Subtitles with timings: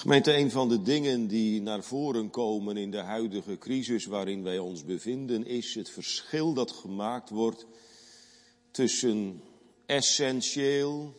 [0.00, 4.58] Gemeente, een van de dingen die naar voren komen in de huidige crisis waarin wij
[4.58, 7.66] ons bevinden, is het verschil dat gemaakt wordt
[8.70, 9.42] tussen
[9.86, 11.14] essentieel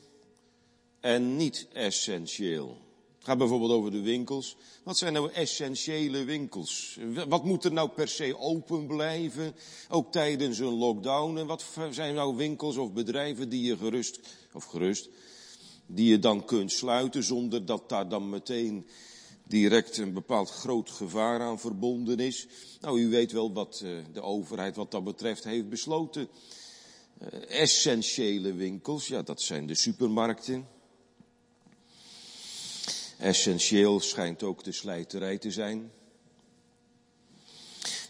[0.99, 2.77] en niet essentieel.
[3.17, 4.55] Het gaat bijvoorbeeld over de winkels.
[4.83, 6.99] Wat zijn nou essentiële winkels?
[7.27, 9.55] Wat moet er nou per se open blijven,
[9.89, 11.37] ook tijdens een lockdown?
[11.37, 14.19] En wat zijn nou winkels of bedrijven die je gerust,
[14.53, 15.09] of gerust,
[15.93, 18.87] die je dan kunt sluiten zonder dat daar dan meteen
[19.43, 22.47] direct een bepaald groot gevaar aan verbonden is?
[22.81, 26.27] Nou, u weet wel wat eh, de overheid wat dat betreft heeft besloten.
[27.17, 30.67] Eh, essentiële winkels, ja, dat zijn de supermarkten.
[33.17, 35.91] Essentieel schijnt ook de slijterij te zijn.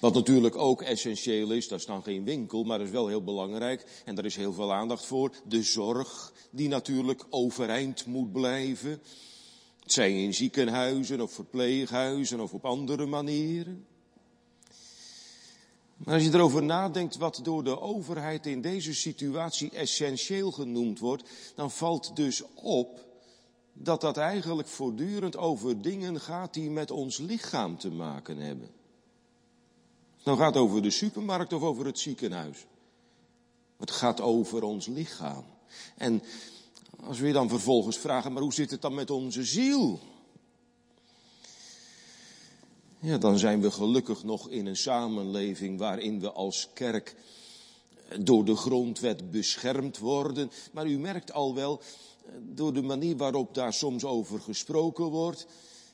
[0.01, 3.23] Wat natuurlijk ook essentieel is, dat is dan geen winkel, maar dat is wel heel
[3.23, 4.01] belangrijk.
[4.05, 5.31] En daar is heel veel aandacht voor.
[5.43, 9.01] De zorg, die natuurlijk overeind moet blijven.
[9.79, 13.85] Het zij in ziekenhuizen of verpleeghuizen of op andere manieren.
[15.97, 21.29] Maar als je erover nadenkt wat door de overheid in deze situatie essentieel genoemd wordt,
[21.55, 23.05] dan valt dus op
[23.73, 28.80] dat dat eigenlijk voortdurend over dingen gaat die met ons lichaam te maken hebben.
[30.23, 32.65] Het gaat over de supermarkt of over het ziekenhuis.
[33.77, 35.45] Het gaat over ons lichaam.
[35.97, 36.23] En
[37.03, 39.99] als we dan vervolgens vragen, maar hoe zit het dan met onze ziel?
[42.99, 47.15] Ja, dan zijn we gelukkig nog in een samenleving waarin we als kerk
[48.19, 50.51] door de grondwet beschermd worden.
[50.71, 51.81] Maar u merkt al wel,
[52.39, 55.47] door de manier waarop daar soms over gesproken wordt.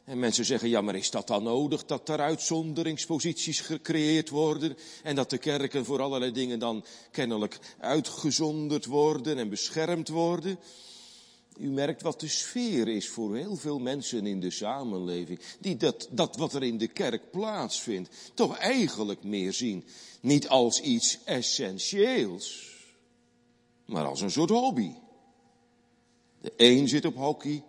[0.07, 5.15] En mensen zeggen, ja, maar is dat dan nodig dat er uitzonderingsposities gecreëerd worden en
[5.15, 10.59] dat de kerken voor allerlei dingen dan kennelijk uitgezonderd worden en beschermd worden?
[11.57, 16.07] U merkt wat de sfeer is voor heel veel mensen in de samenleving, die dat,
[16.11, 19.85] dat wat er in de kerk plaatsvindt, toch eigenlijk meer zien,
[20.21, 22.75] niet als iets essentieels,
[23.85, 24.91] maar als een soort hobby.
[26.41, 27.63] De een zit op hockey,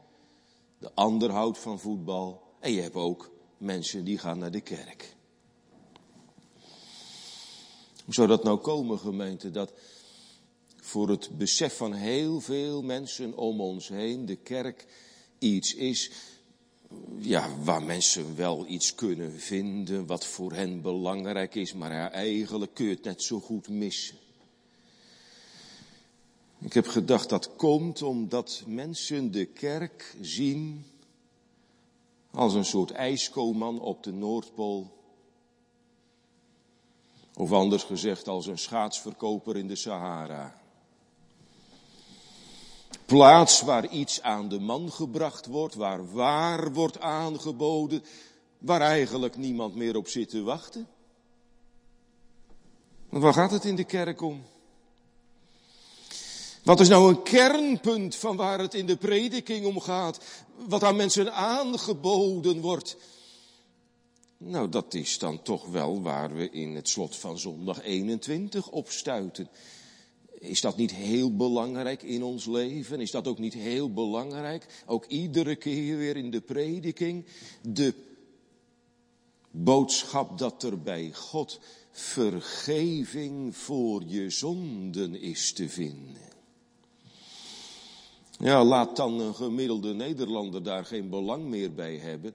[0.78, 2.42] de ander houdt van voetbal.
[2.60, 5.16] En je hebt ook mensen die gaan naar de kerk.
[8.04, 9.50] Hoe zou dat nou komen, gemeente?
[9.50, 9.72] Dat
[10.76, 14.86] voor het besef van heel veel mensen om ons heen de kerk
[15.38, 16.10] iets is
[17.18, 22.84] ja, waar mensen wel iets kunnen vinden wat voor hen belangrijk is, maar eigenlijk kun
[22.84, 24.16] je het net zo goed missen.
[26.58, 30.86] Ik heb gedacht dat komt omdat mensen de kerk zien
[32.30, 34.96] als een soort ijskoman op de Noordpool.
[37.34, 40.60] Of anders gezegd als een schaatsverkoper in de Sahara.
[43.06, 48.02] Plaats waar iets aan de man gebracht wordt, waar waar wordt aangeboden,
[48.58, 50.88] waar eigenlijk niemand meer op zit te wachten.
[53.08, 54.44] Want waar gaat het in de kerk om?
[56.68, 60.20] Wat is nou een kernpunt van waar het in de prediking om gaat?
[60.68, 62.96] Wat aan mensen aangeboden wordt?
[64.36, 68.90] Nou, dat is dan toch wel waar we in het slot van zondag 21 op
[68.90, 69.48] stuiten.
[70.38, 73.00] Is dat niet heel belangrijk in ons leven?
[73.00, 74.66] Is dat ook niet heel belangrijk?
[74.86, 77.26] Ook iedere keer weer in de prediking.
[77.62, 77.94] De
[79.50, 86.27] boodschap dat er bij God vergeving voor je zonden is te vinden.
[88.38, 92.34] Ja, laat dan een gemiddelde Nederlander daar geen belang meer bij hebben.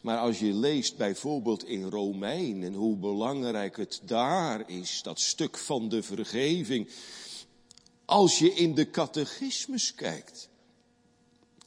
[0.00, 5.88] Maar als je leest bijvoorbeeld in Romeinen hoe belangrijk het daar is, dat stuk van
[5.88, 6.88] de vergeving.
[8.04, 10.48] Als je in de catechismus kijkt.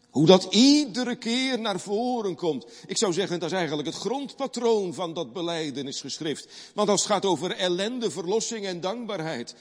[0.09, 2.66] Hoe dat iedere keer naar voren komt.
[2.88, 6.47] Ik zou zeggen, dat is eigenlijk het grondpatroon van dat beleidenisgeschrift.
[6.73, 9.56] Want als het gaat over ellende, verlossing en dankbaarheid.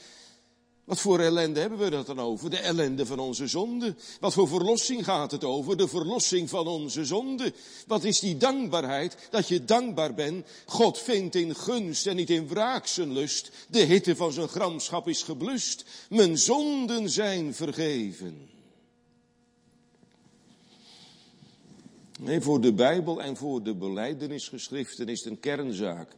[0.83, 2.49] Wat voor ellende hebben we dat dan over?
[2.49, 3.95] De ellende van onze zonde.
[4.19, 5.77] Wat voor verlossing gaat het over?
[5.77, 7.53] De verlossing van onze zonde.
[7.87, 9.27] Wat is die dankbaarheid?
[9.29, 10.47] Dat je dankbaar bent.
[10.65, 13.51] God vindt in gunst en niet in wraak zijn lust.
[13.69, 15.85] De hitte van zijn gramschap is geblust.
[16.09, 18.49] Mijn zonden zijn vergeven.
[22.19, 26.11] Nee, voor de Bijbel en voor de beleidenisgeschriften is het een kernzaak.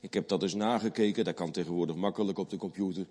[0.00, 3.06] Ik heb dat eens nagekeken, dat kan tegenwoordig makkelijk op de computer.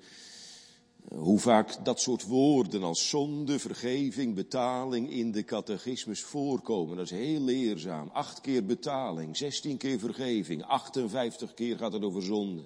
[1.08, 6.98] Hoe vaak dat soort woorden als zonde, vergeving, betaling in de catechismus voorkomen.
[6.98, 8.10] Dat is heel leerzaam.
[8.14, 12.64] Acht keer betaling, zestien keer vergeving, 58 keer gaat het over zonde.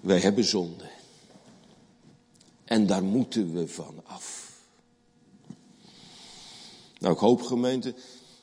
[0.00, 0.90] Wij hebben zonde.
[2.64, 4.50] En daar moeten we van af.
[6.98, 7.94] Nou, ik hoop gemeente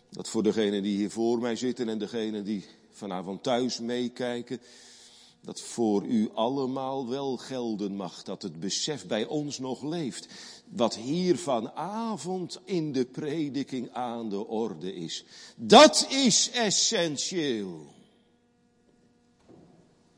[0.10, 4.60] dat voor degenen die hier voor mij zitten en degenen die vanavond thuis meekijken,
[5.47, 10.27] dat voor u allemaal wel gelden mag, dat het besef bij ons nog leeft,
[10.69, 15.25] wat hier vanavond in de prediking aan de orde is.
[15.55, 17.85] Dat is essentieel.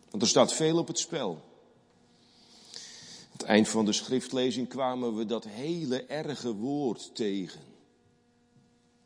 [0.10, 1.32] Want er staat veel op het spel.
[1.32, 1.42] Aan
[3.32, 7.62] het eind van de schriftlezing kwamen we dat hele erge woord tegen.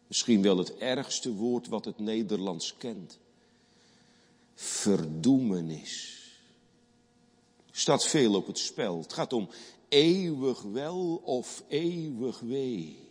[0.07, 3.19] Misschien wel het ergste woord wat het Nederlands kent.
[4.53, 6.21] Verdoemenis.
[7.71, 8.97] Er staat veel op het spel.
[8.97, 9.49] Het gaat om
[9.87, 13.09] eeuwig wel of eeuwig wee.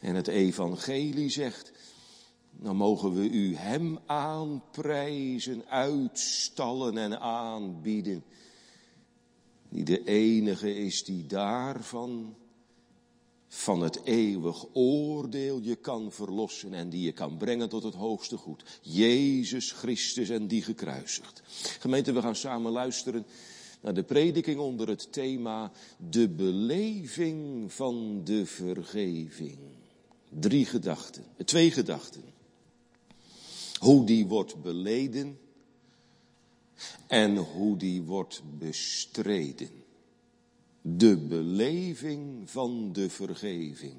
[0.00, 1.72] En het evangelie zegt,
[2.50, 8.24] dan mogen we u hem aanprijzen, uitstallen en aanbieden.
[9.68, 12.36] Die de enige is die daarvan
[13.52, 18.36] van het eeuwig oordeel je kan verlossen en die je kan brengen tot het hoogste
[18.36, 18.80] goed.
[18.82, 21.42] Jezus Christus en die gekruisigd.
[21.78, 23.26] Gemeente, we gaan samen luisteren
[23.80, 25.72] naar de prediking onder het thema
[26.10, 29.58] de beleving van de vergeving.
[30.28, 32.22] Drie gedachten, twee gedachten.
[33.78, 35.38] Hoe die wordt beleden
[37.06, 39.79] en hoe die wordt bestreden
[40.82, 43.94] de beleving van de vergeving.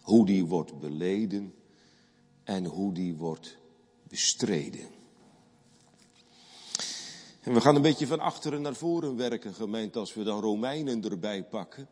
[0.00, 1.54] Hoe die wordt beleden
[2.44, 3.56] en hoe die wordt
[4.08, 4.88] bestreden.
[7.40, 11.04] En we gaan een beetje van achteren naar voren werken, gemeente, als we dan Romeinen
[11.04, 11.88] erbij pakken.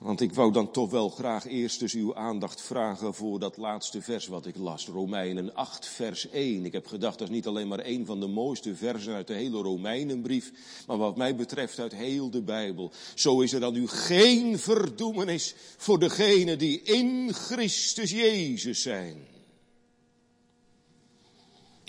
[0.00, 4.02] Want ik wou dan toch wel graag eerst dus uw aandacht vragen voor dat laatste
[4.02, 4.86] vers wat ik las.
[4.86, 6.64] Romeinen 8, vers 1.
[6.64, 9.34] Ik heb gedacht, dat is niet alleen maar een van de mooiste versen uit de
[9.34, 10.52] hele Romeinenbrief.
[10.86, 12.92] Maar wat mij betreft uit heel de Bijbel.
[13.14, 19.16] Zo is er dan nu geen verdoemenis voor degenen die in Christus Jezus zijn.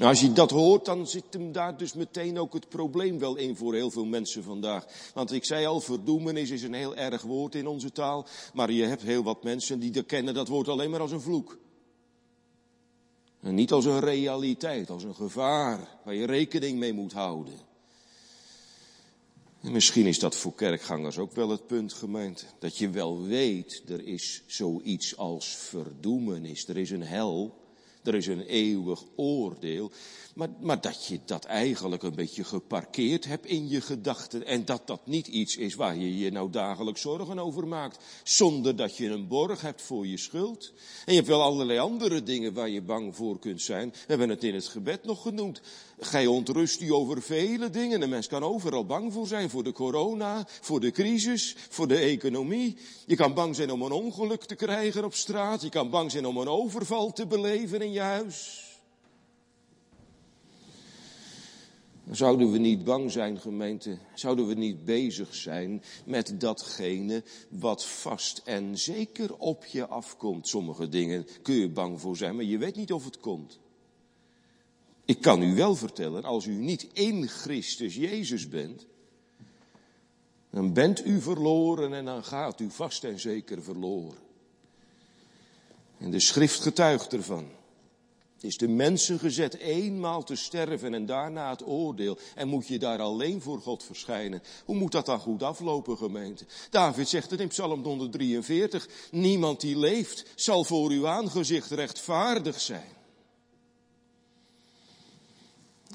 [0.01, 3.35] Nou, als je dat hoort, dan zit hem daar dus meteen ook het probleem wel
[3.35, 4.85] in voor heel veel mensen vandaag.
[5.13, 8.27] Want ik zei al, verdoemenis is een heel erg woord in onze taal.
[8.53, 11.57] Maar je hebt heel wat mensen die kennen dat woord alleen maar als een vloek.
[13.41, 17.59] En niet als een realiteit, als een gevaar waar je rekening mee moet houden.
[19.61, 22.45] En misschien is dat voor kerkgangers ook wel het punt, gemeente.
[22.59, 26.67] Dat je wel weet, er is zoiets als verdoemenis.
[26.67, 27.60] Er is een hel.
[28.03, 29.91] Er is een eeuwig oordeel.
[30.35, 34.45] Maar, maar dat je dat eigenlijk een beetje geparkeerd hebt in je gedachten.
[34.45, 38.03] En dat dat niet iets is waar je je nou dagelijks zorgen over maakt.
[38.23, 40.73] Zonder dat je een borg hebt voor je schuld.
[41.05, 43.89] En je hebt wel allerlei andere dingen waar je bang voor kunt zijn.
[43.89, 45.61] We hebben het in het gebed nog genoemd.
[45.99, 48.01] Gij ontrust u over vele dingen.
[48.01, 49.49] Een mens kan overal bang voor zijn.
[49.49, 52.77] Voor de corona, voor de crisis, voor de economie.
[53.05, 55.61] Je kan bang zijn om een ongeluk te krijgen op straat.
[55.61, 58.69] Je kan bang zijn om een overval te beleven in je huis.
[62.11, 63.97] Zouden we niet bang zijn, gemeente?
[64.13, 70.47] Zouden we niet bezig zijn met datgene wat vast en zeker op je afkomt?
[70.47, 73.59] Sommige dingen kun je bang voor zijn, maar je weet niet of het komt.
[75.05, 78.85] Ik kan u wel vertellen, als u niet in Christus Jezus bent,
[80.49, 84.17] dan bent u verloren en dan gaat u vast en zeker verloren.
[85.97, 87.45] En de schrift getuigt ervan.
[88.41, 92.17] Is de mensen gezet eenmaal te sterven en daarna het oordeel.
[92.35, 94.43] En moet je daar alleen voor God verschijnen.
[94.65, 96.45] Hoe moet dat dan goed aflopen, gemeente?
[96.69, 98.89] David zegt het in Psalm 143.
[99.11, 102.99] Niemand die leeft zal voor uw aangezicht rechtvaardig zijn.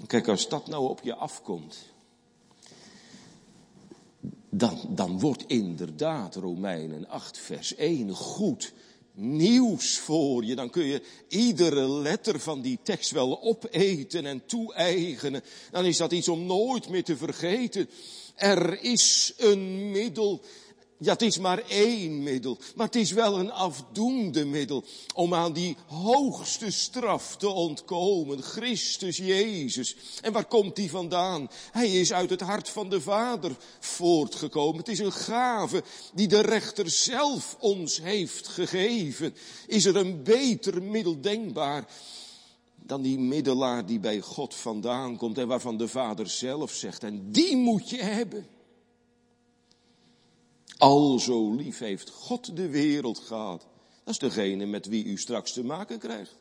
[0.07, 1.77] Kijk, als dat nou op je afkomt,
[4.51, 8.73] dan, dan wordt inderdaad Romeinen 8 vers 1 goed
[9.17, 10.55] nieuws voor je.
[10.55, 15.43] Dan kun je iedere letter van die tekst wel opeten en toe-eigenen.
[15.71, 17.89] Dan is dat iets om nooit meer te vergeten.
[18.35, 20.43] Er is een middel
[20.99, 24.85] ja, het is maar één middel, maar het is wel een afdoende middel
[25.15, 28.43] om aan die hoogste straf te ontkomen.
[28.43, 29.97] Christus Jezus.
[30.23, 31.51] En waar komt die vandaan?
[31.73, 34.79] Hij is uit het hart van de Vader voortgekomen.
[34.79, 35.83] Het is een gave
[36.15, 39.35] die de rechter zelf ons heeft gegeven.
[39.67, 41.85] Is er een beter middel denkbaar
[42.87, 47.33] dan die middelaar die bij God vandaan komt en waarvan de Vader zelf zegt, en
[47.33, 48.47] die moet je hebben.
[50.77, 53.67] Al zo lief heeft God de wereld gehad.
[54.05, 56.37] Dat is degene met wie u straks te maken krijgt.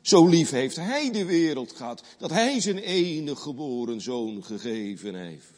[0.00, 5.55] Zo lief heeft Hij de wereld gehad, dat Hij zijn enige geboren zoon gegeven heeft.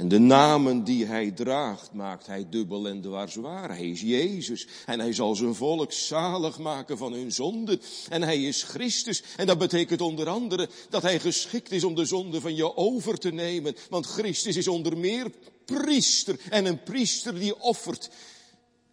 [0.00, 3.68] En de namen die hij draagt, maakt hij dubbel en dwars waar.
[3.68, 4.66] Hij is Jezus.
[4.86, 7.80] En hij zal zijn volk zalig maken van hun zonden.
[8.08, 9.22] En hij is Christus.
[9.36, 13.18] En dat betekent onder andere dat hij geschikt is om de zonde van je over
[13.18, 13.76] te nemen.
[13.90, 15.30] Want Christus is onder meer
[15.64, 16.40] priester.
[16.50, 18.10] En een priester die offert.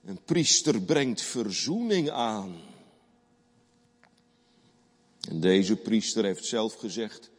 [0.05, 2.55] Een priester brengt verzoening aan.
[5.29, 7.29] En deze priester heeft zelf gezegd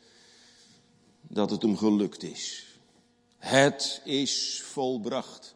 [1.20, 2.67] dat het hem gelukt is.
[3.38, 5.54] Het is volbracht.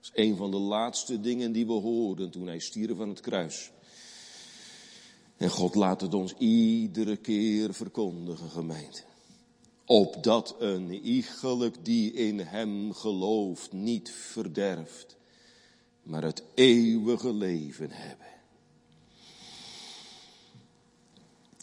[0.00, 3.20] Dat is een van de laatste dingen die we hoorden toen hij stierf van het
[3.20, 3.70] kruis.
[5.36, 9.02] En God laat het ons iedere keer verkondigen, gemeente.
[9.84, 15.16] Opdat een iegelijk die in hem gelooft niet verderft,
[16.02, 18.26] maar het eeuwige leven hebben.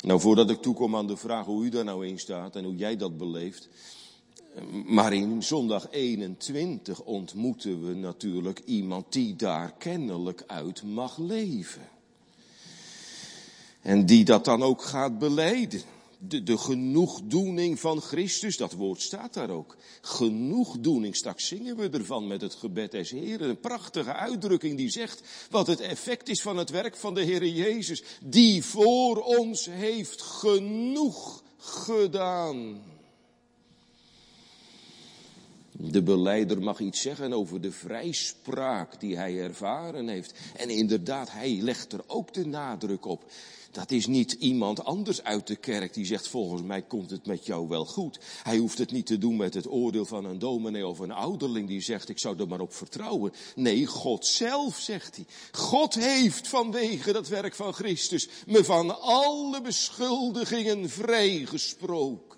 [0.06, 2.76] Nou, voordat ik toekom aan de vraag hoe u daar nou in staat en hoe
[2.76, 3.70] jij dat beleeft.
[4.86, 11.90] Maar in zondag 21 ontmoeten we natuurlijk iemand die daar kennelijk uit mag leven.
[13.82, 15.82] En die dat dan ook gaat beleiden.
[16.20, 19.78] De, genoegdoening van Christus, dat woord staat daar ook.
[20.02, 23.50] Genoegdoening, straks zingen we ervan met het gebed des Heren.
[23.50, 27.48] Een prachtige uitdrukking die zegt wat het effect is van het werk van de Heer
[27.48, 28.04] Jezus.
[28.24, 32.82] Die voor ons heeft genoeg gedaan.
[35.78, 40.34] De beleider mag iets zeggen over de vrijspraak die hij ervaren heeft.
[40.56, 43.24] En inderdaad, hij legt er ook de nadruk op.
[43.72, 47.46] Dat is niet iemand anders uit de kerk die zegt, volgens mij komt het met
[47.46, 48.20] jou wel goed.
[48.44, 51.68] Hij hoeft het niet te doen met het oordeel van een dominee of een ouderling
[51.68, 53.34] die zegt, ik zou er maar op vertrouwen.
[53.56, 55.26] Nee, God zelf, zegt hij.
[55.52, 62.35] God heeft vanwege dat werk van Christus me van alle beschuldigingen vrijgesproken.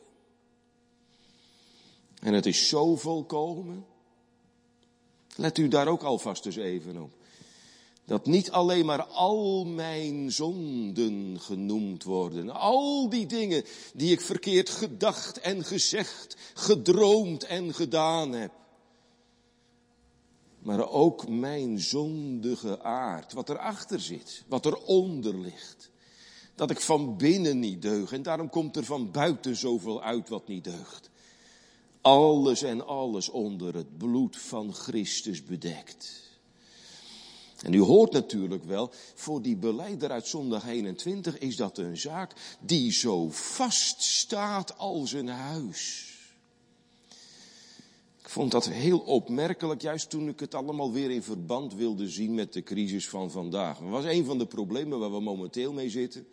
[2.27, 3.85] En het is zo volkomen.
[5.35, 7.11] Let u daar ook alvast eens even op.
[8.05, 12.49] Dat niet alleen maar al mijn zonden genoemd worden.
[12.49, 18.51] Al die dingen die ik verkeerd gedacht en gezegd, gedroomd en gedaan heb.
[20.59, 25.89] Maar ook mijn zondige aard, wat erachter zit, wat eronder ligt.
[26.55, 30.47] Dat ik van binnen niet deug en daarom komt er van buiten zoveel uit wat
[30.47, 31.09] niet deugt.
[32.07, 36.29] Alles en alles onder het bloed van Christus bedekt.
[37.61, 42.57] En u hoort natuurlijk wel, voor die beleider uit zondag 21 is dat een zaak
[42.59, 46.15] die zo vast staat als een huis.
[48.19, 52.33] Ik vond dat heel opmerkelijk, juist toen ik het allemaal weer in verband wilde zien
[52.33, 53.79] met de crisis van vandaag.
[53.79, 56.27] Dat was een van de problemen waar we momenteel mee zitten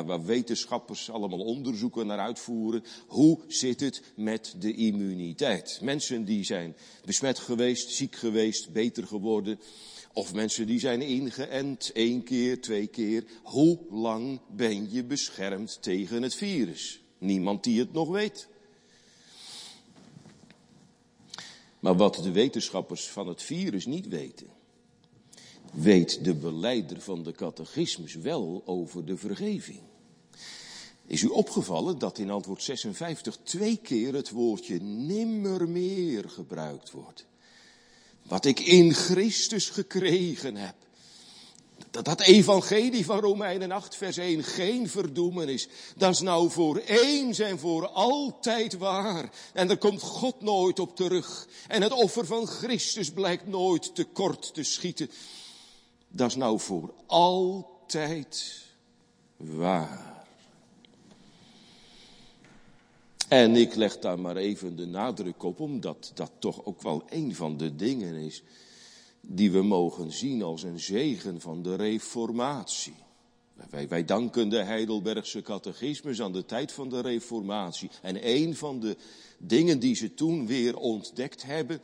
[0.00, 2.84] waar, wetenschappers allemaal onderzoeken naar uitvoeren.
[3.06, 5.78] Hoe zit het met de immuniteit?
[5.82, 9.60] Mensen die zijn besmet geweest, ziek geweest, beter geworden.
[10.12, 13.24] Of mensen die zijn ingeënt, één keer, twee keer.
[13.42, 17.00] Hoe lang ben je beschermd tegen het virus?
[17.18, 18.48] Niemand die het nog weet.
[21.80, 24.46] Maar wat de wetenschappers van het virus niet weten,
[25.72, 29.80] weet de beleider van de catechismus wel over de vergeving.
[31.06, 37.26] Is u opgevallen dat in antwoord 56 twee keer het woordje nimmer meer gebruikt wordt?
[38.22, 40.74] Wat ik in Christus gekregen heb.
[41.90, 45.68] Dat dat evangelie van Romeinen 8 vers 1 geen verdoemen is.
[45.96, 49.30] Dat is nou voor eens en voor altijd waar.
[49.52, 51.48] En daar komt God nooit op terug.
[51.68, 55.10] En het offer van Christus blijkt nooit tekort te schieten.
[56.14, 58.62] Dat is nou voor altijd
[59.36, 60.24] waar.
[63.28, 67.34] En ik leg daar maar even de nadruk op, omdat dat toch ook wel een
[67.34, 68.42] van de dingen is
[69.20, 72.94] die we mogen zien als een zegen van de reformatie.
[73.70, 77.90] Wij, wij danken de Heidelbergse catechismus aan de tijd van de reformatie.
[78.02, 78.96] En een van de
[79.38, 81.80] dingen die ze toen weer ontdekt hebben,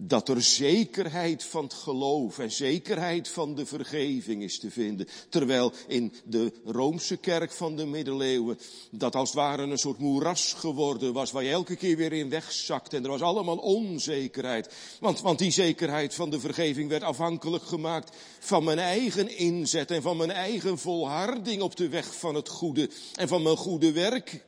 [0.00, 5.08] dat er zekerheid van het geloof en zekerheid van de vergeving is te vinden.
[5.28, 8.58] Terwijl in de Roomse kerk van de middeleeuwen
[8.90, 12.28] dat als het ware een soort moeras geworden was waar je elke keer weer in
[12.28, 14.74] wegzakt en er was allemaal onzekerheid.
[15.00, 20.02] Want, want die zekerheid van de vergeving werd afhankelijk gemaakt van mijn eigen inzet en
[20.02, 24.44] van mijn eigen volharding op de weg van het goede en van mijn goede werk.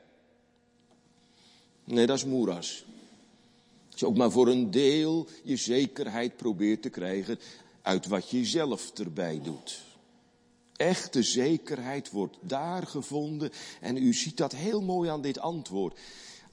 [1.85, 2.85] Nee, dat is moeras
[4.01, 7.39] je ook maar voor een deel je zekerheid probeert te krijgen
[7.83, 9.81] uit wat je zelf erbij doet.
[10.77, 15.99] Echte zekerheid wordt daar gevonden en u ziet dat heel mooi aan dit antwoord.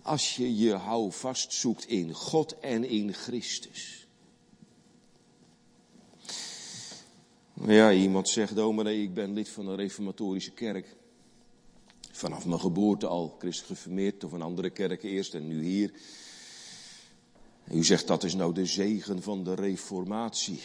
[0.02, 4.08] als je je houvast zoekt in God en in Christus.
[7.66, 10.96] Ja, iemand zegt, dominee, ik ben lid van een reformatorische kerk.
[12.12, 15.92] Vanaf mijn geboorte al christelijk of een andere kerk eerst en nu hier.
[17.72, 20.62] U zegt dat is nou de zegen van de reformatie.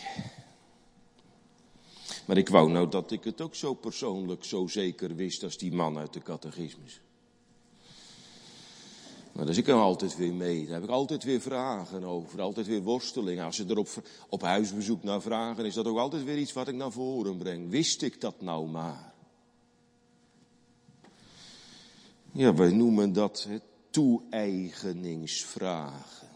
[2.26, 5.72] Maar ik wou nou dat ik het ook zo persoonlijk zo zeker wist als die
[5.72, 7.00] man uit de catechismus.
[9.32, 10.64] Maar dus ik kan altijd weer mee.
[10.64, 12.40] Daar heb ik altijd weer vragen over.
[12.40, 13.44] Altijd weer worstelingen.
[13.44, 13.84] Als ze er
[14.28, 17.70] op, huisbezoek naar vragen, is dat ook altijd weer iets wat ik naar voren breng.
[17.70, 19.12] Wist ik dat nou maar?
[22.32, 23.48] Ja, wij noemen dat
[23.90, 26.31] toe-eigeningsvragen.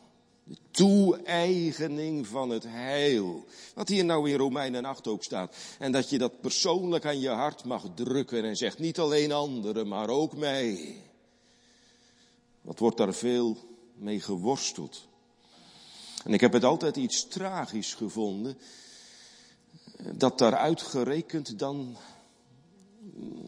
[0.76, 3.44] Toe-eigening van het heil.
[3.74, 5.56] Wat hier nou in Romeinen 8 ook staat.
[5.78, 9.88] En dat je dat persoonlijk aan je hart mag drukken en zegt niet alleen anderen,
[9.88, 10.96] maar ook mij.
[12.60, 13.56] Wat wordt daar veel
[13.94, 15.06] mee geworsteld.
[16.24, 18.58] En ik heb het altijd iets tragisch gevonden.
[20.12, 21.96] Dat daar uitgerekend dan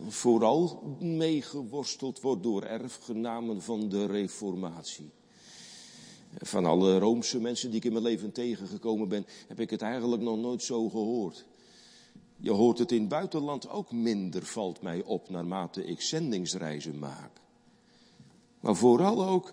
[0.09, 5.11] vooral mee geworsteld wordt door erfgenamen van de reformatie.
[6.37, 10.23] Van alle Roomse mensen die ik in mijn leven tegengekomen ben, heb ik het eigenlijk
[10.23, 11.47] nog nooit zo gehoord.
[12.37, 17.31] Je hoort het in het buitenland ook minder, valt mij op, naarmate ik zendingsreizen maak.
[18.61, 19.53] Maar vooral ook,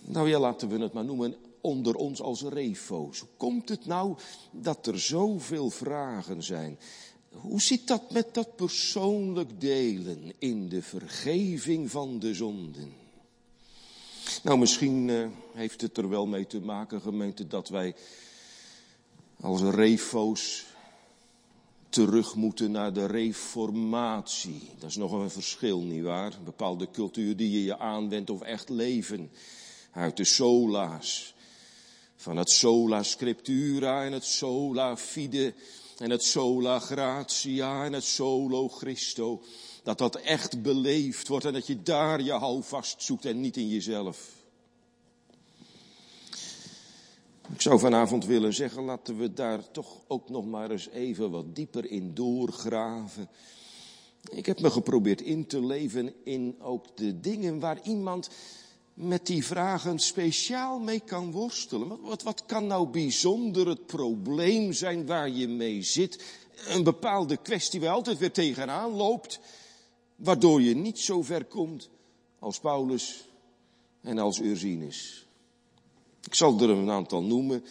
[0.00, 3.20] nou ja, laten we het maar noemen, onder ons als refo's.
[3.20, 4.16] Hoe komt het nou
[4.50, 6.78] dat er zoveel vragen zijn?
[7.32, 13.07] Hoe zit dat met dat persoonlijk delen in de vergeving van de zonden?
[14.42, 17.94] Nou, misschien uh, heeft het er wel mee te maken, gemeente, dat wij
[19.40, 20.66] als refo's
[21.88, 24.70] terug moeten naar de reformatie.
[24.78, 26.32] Dat is nog een verschil, nietwaar?
[26.32, 29.30] Een bepaalde cultuur die je je aanwendt of echt leven.
[29.92, 31.34] Uit de sola's.
[32.16, 35.54] Van het sola scriptura en het sola fide
[35.98, 39.42] en het sola gratia en het solo Christo.
[39.88, 43.68] Dat dat echt beleefd wordt en dat je daar je houvast zoekt en niet in
[43.68, 44.32] jezelf.
[47.52, 51.54] Ik zou vanavond willen zeggen, laten we daar toch ook nog maar eens even wat
[51.54, 53.28] dieper in doorgraven.
[54.30, 58.28] Ik heb me geprobeerd in te leven in ook de dingen waar iemand
[58.94, 62.00] met die vragen speciaal mee kan worstelen.
[62.00, 66.24] Wat, wat, kan nou bijzonder het probleem zijn waar je mee zit?
[66.66, 69.40] Een bepaalde kwestie waar altijd weer tegenaan loopt,
[70.18, 71.90] waardoor je niet zo ver komt
[72.38, 73.28] als Paulus
[74.00, 75.26] en als Ursinus.
[76.22, 77.64] Ik zal er een aantal noemen,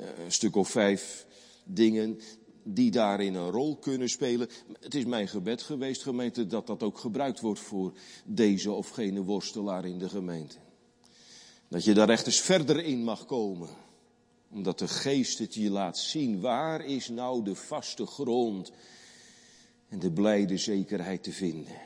[0.00, 1.26] eh, een stuk of vijf
[1.64, 2.20] dingen
[2.62, 4.48] die daarin een rol kunnen spelen.
[4.80, 7.92] Het is mijn gebed geweest, gemeente, dat dat ook gebruikt wordt voor
[8.24, 10.56] deze of gene worstelaar in de gemeente.
[11.68, 13.68] Dat je daar echt eens verder in mag komen.
[14.50, 16.40] Omdat de geest het je laat zien.
[16.40, 18.72] Waar is nou de vaste grond
[19.88, 21.76] en de blijde zekerheid te vinden?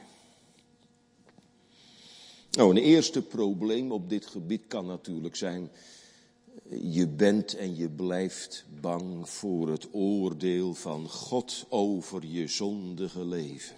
[2.50, 5.70] Nou, een eerste probleem op dit gebied kan natuurlijk zijn
[6.80, 13.76] je bent en je blijft bang voor het oordeel van God over je zondige leven.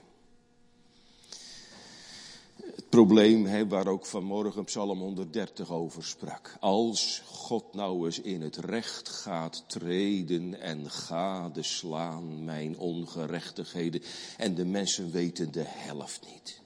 [2.94, 6.56] Probleem waar ook vanmorgen Psalm 130 over sprak.
[6.60, 14.02] Als God nou eens in het recht gaat treden en gadeslaan mijn ongerechtigheden
[14.36, 16.60] en de mensen weten de helft niet.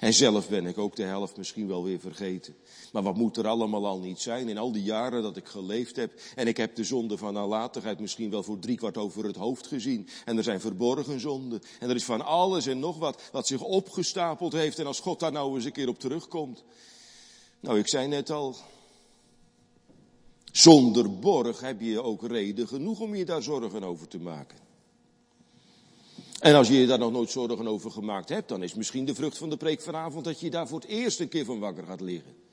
[0.00, 2.54] En zelf ben ik ook de helft misschien wel weer vergeten.
[2.92, 5.96] Maar wat moet er allemaal al niet zijn in al die jaren dat ik geleefd
[5.96, 6.20] heb.
[6.34, 10.08] En ik heb de zonde van nalatigheid misschien wel voor driekwart over het hoofd gezien.
[10.24, 11.60] En er zijn verborgen zonden.
[11.80, 14.78] En er is van alles en nog wat wat zich opgestapeld heeft.
[14.78, 16.64] En als God daar nou eens een keer op terugkomt.
[17.60, 18.56] Nou, ik zei net al.
[20.52, 24.58] Zonder borg heb je ook reden genoeg om je daar zorgen over te maken.
[26.40, 29.14] En als je je daar nog nooit zorgen over gemaakt hebt, dan is misschien de
[29.14, 31.84] vrucht van de preek vanavond dat je daar voor het eerst een keer van wakker
[31.84, 32.47] gaat liggen.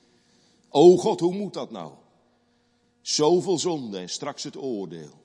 [0.76, 1.92] O God, hoe moet dat nou?
[3.00, 5.24] Zoveel zonde en straks het oordeel.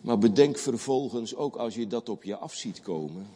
[0.00, 3.26] Maar bedenk vervolgens ook als je dat op je af ziet komen.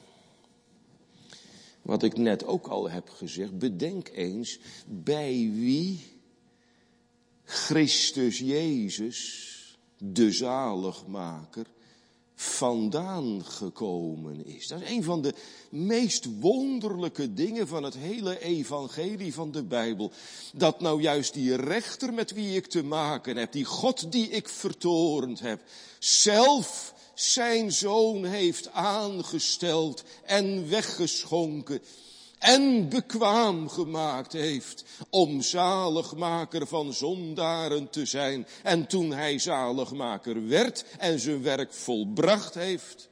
[1.82, 3.58] Wat ik net ook al heb gezegd.
[3.58, 6.20] Bedenk eens bij wie
[7.44, 11.66] Christus Jezus, de zaligmaker,
[12.40, 14.66] vandaan gekomen is.
[14.66, 15.34] Dat is een van de
[15.68, 20.12] meest wonderlijke dingen van het hele evangelie van de Bijbel.
[20.52, 24.48] Dat nou juist die rechter met wie ik te maken heb, die God die ik
[24.48, 25.62] vertorend heb,
[25.98, 31.80] zelf zijn zoon heeft aangesteld en weggeschonken.
[32.38, 38.46] En bekwaam gemaakt heeft om zaligmaker van zondaren te zijn.
[38.62, 43.08] En toen hij zaligmaker werd en zijn werk volbracht heeft,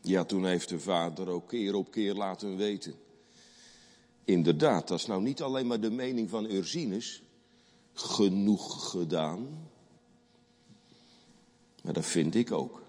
[0.00, 2.94] ja, toen heeft de Vader ook keer op keer laten weten.
[4.24, 7.22] Inderdaad, dat is nou niet alleen maar de mening van Ursinus,
[7.92, 9.68] genoeg gedaan.
[11.82, 12.79] Maar dat vind ik ook.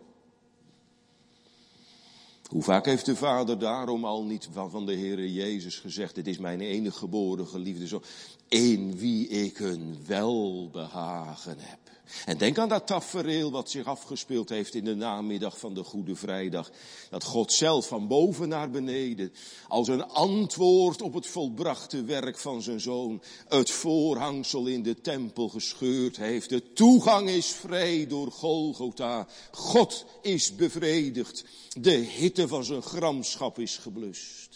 [2.51, 6.37] Hoe vaak heeft de Vader daarom al niet van de Heere Jezus gezegd, dit is
[6.37, 8.03] mijn enige geboren geliefde zoon,
[8.47, 11.80] in wie ik een welbehagen heb.
[12.25, 16.15] En denk aan dat tafereel wat zich afgespeeld heeft in de namiddag van de Goede
[16.15, 16.71] Vrijdag.
[17.09, 19.33] Dat God zelf van boven naar beneden,
[19.67, 25.49] als een antwoord op het volbrachte werk van zijn zoon, het voorhangsel in de tempel
[25.49, 26.49] gescheurd heeft.
[26.49, 29.27] De toegang is vrij door Golgotha.
[29.51, 31.43] God is bevredigd.
[31.79, 34.50] De hitte van zijn gramschap is geblust.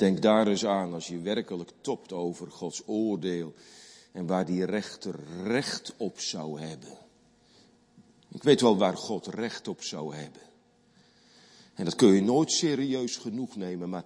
[0.00, 3.54] Denk daar eens aan als je werkelijk topt over Gods oordeel
[4.12, 6.98] en waar die rechter recht op zou hebben.
[8.28, 10.42] Ik weet wel waar God recht op zou hebben.
[11.74, 14.04] En dat kun je nooit serieus genoeg nemen, maar,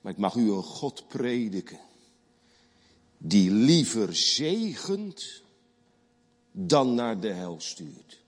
[0.00, 1.80] maar ik mag u een God prediken.
[3.18, 5.42] Die liever zegent
[6.52, 8.20] dan naar de hel stuurt.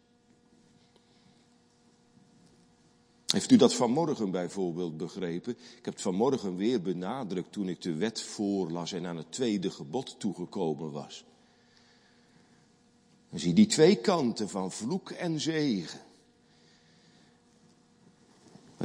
[3.33, 5.53] Heeft u dat vanmorgen bijvoorbeeld begrepen?
[5.53, 9.71] Ik heb het vanmorgen weer benadrukt toen ik de wet voorlas en aan het tweede
[9.71, 11.25] gebod toegekomen was.
[13.31, 16.01] Dan zie die twee kanten van vloek en zegen.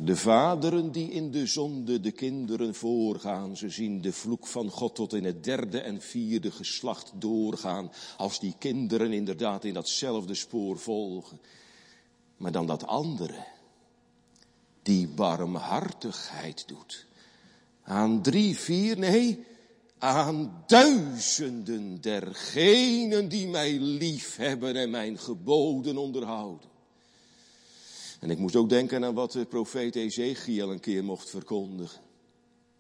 [0.04, 4.96] De vaderen die in de zonde de kinderen voorgaan, ze zien de vloek van God
[4.96, 10.80] tot in het derde en vierde geslacht doorgaan, als die kinderen inderdaad in datzelfde spoor
[10.80, 11.40] volgen.
[12.38, 13.46] Maar dan dat andere,
[14.88, 17.06] die barmhartigheid doet.
[17.84, 19.46] Aan drie, vier, nee,
[19.98, 26.70] aan duizenden dergenen die mij lief hebben en mijn geboden onderhouden.
[28.20, 32.02] En ik moest ook denken aan wat de profeet Ezekiel een keer mocht verkondigen.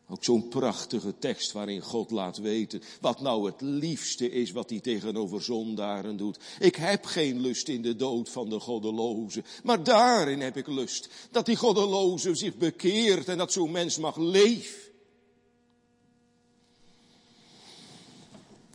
[0.09, 4.79] Ook zo'n prachtige tekst waarin God laat weten wat nou het liefste is wat hij
[4.79, 6.39] tegenover zondaren doet.
[6.59, 11.09] Ik heb geen lust in de dood van de goddeloze, maar daarin heb ik lust.
[11.31, 14.85] Dat die goddeloze zich bekeert en dat zo'n mens mag leven.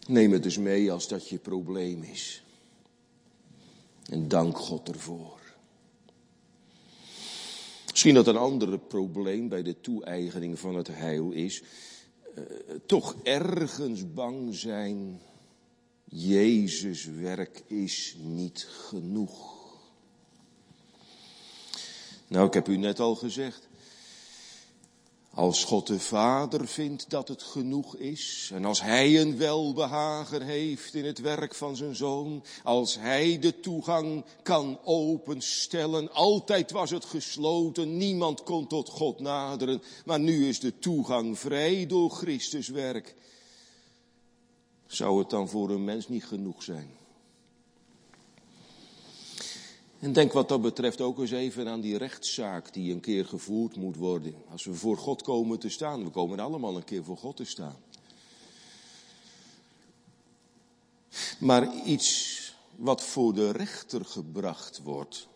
[0.06, 2.42] Neem het dus mee als dat je probleem is.
[4.10, 5.41] En dank God ervoor.
[7.92, 11.62] Misschien dat een ander probleem bij de toe-eigening van het heil is.
[12.38, 12.44] Uh,
[12.86, 15.20] toch ergens bang zijn.
[16.04, 19.60] Jezus werk is niet genoeg.
[22.28, 23.68] Nou, ik heb u net al gezegd.
[25.34, 30.94] Als God de Vader vindt dat het genoeg is, en als Hij een welbehagen heeft
[30.94, 37.04] in het werk van zijn Zoon, als Hij de toegang kan openstellen, altijd was het
[37.04, 43.14] gesloten, niemand kon tot God naderen, maar nu is de toegang vrij door Christus werk.
[44.86, 47.01] Zou het dan voor een mens niet genoeg zijn?
[50.02, 53.76] En denk wat dat betreft ook eens even aan die rechtszaak die een keer gevoerd
[53.76, 54.34] moet worden.
[54.50, 57.44] Als we voor God komen te staan, we komen allemaal een keer voor God te
[57.44, 57.76] staan.
[61.38, 65.28] Maar iets wat voor de rechter gebracht wordt,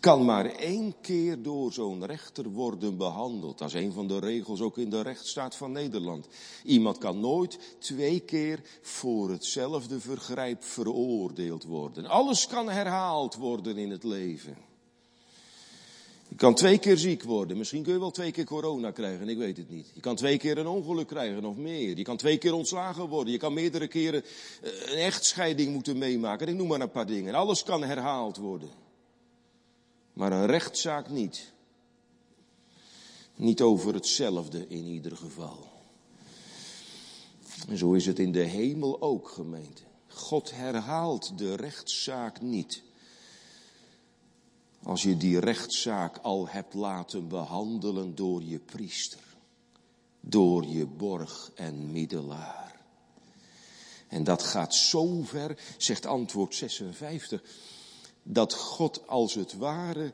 [0.00, 3.58] kan maar één keer door zo'n rechter worden behandeld.
[3.58, 6.28] Dat is een van de regels ook in de rechtsstaat van Nederland.
[6.64, 12.06] Iemand kan nooit twee keer voor hetzelfde vergrijp veroordeeld worden.
[12.06, 14.56] Alles kan herhaald worden in het leven.
[16.28, 17.56] Je kan twee keer ziek worden.
[17.56, 19.90] Misschien kun je wel twee keer corona krijgen, ik weet het niet.
[19.94, 21.96] Je kan twee keer een ongeluk krijgen of meer.
[21.96, 23.32] Je kan twee keer ontslagen worden.
[23.32, 24.24] Je kan meerdere keren
[24.62, 26.48] eh, een echtscheiding moeten meemaken.
[26.48, 27.34] Ik noem maar een paar dingen.
[27.34, 28.70] Alles kan herhaald worden.
[30.12, 31.52] Maar een rechtszaak niet.
[33.36, 35.68] Niet over hetzelfde in ieder geval.
[37.68, 39.82] En zo is het in de hemel ook, gemeente.
[40.08, 42.82] God herhaalt de rechtszaak niet.
[44.82, 49.24] Als je die rechtszaak al hebt laten behandelen door je priester,
[50.20, 52.80] door je borg en middelaar.
[54.08, 57.42] En dat gaat zo ver, zegt antwoord 56,
[58.22, 60.12] dat God als het ware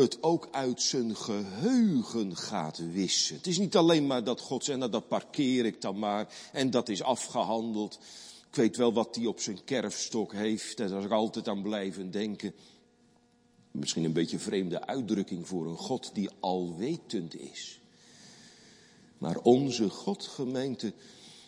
[0.00, 3.36] het ook uit zijn geheugen gaat wissen.
[3.36, 6.70] Het is niet alleen maar dat God zegt, nou dat parkeer ik dan maar en
[6.70, 7.98] dat is afgehandeld.
[8.48, 12.10] Ik weet wel wat hij op zijn kerfstok heeft, daar zal ik altijd aan blijven
[12.10, 12.54] denken.
[13.70, 17.80] Misschien een beetje vreemde uitdrukking voor een God die alwetend is.
[19.18, 20.92] Maar onze God, gemeente,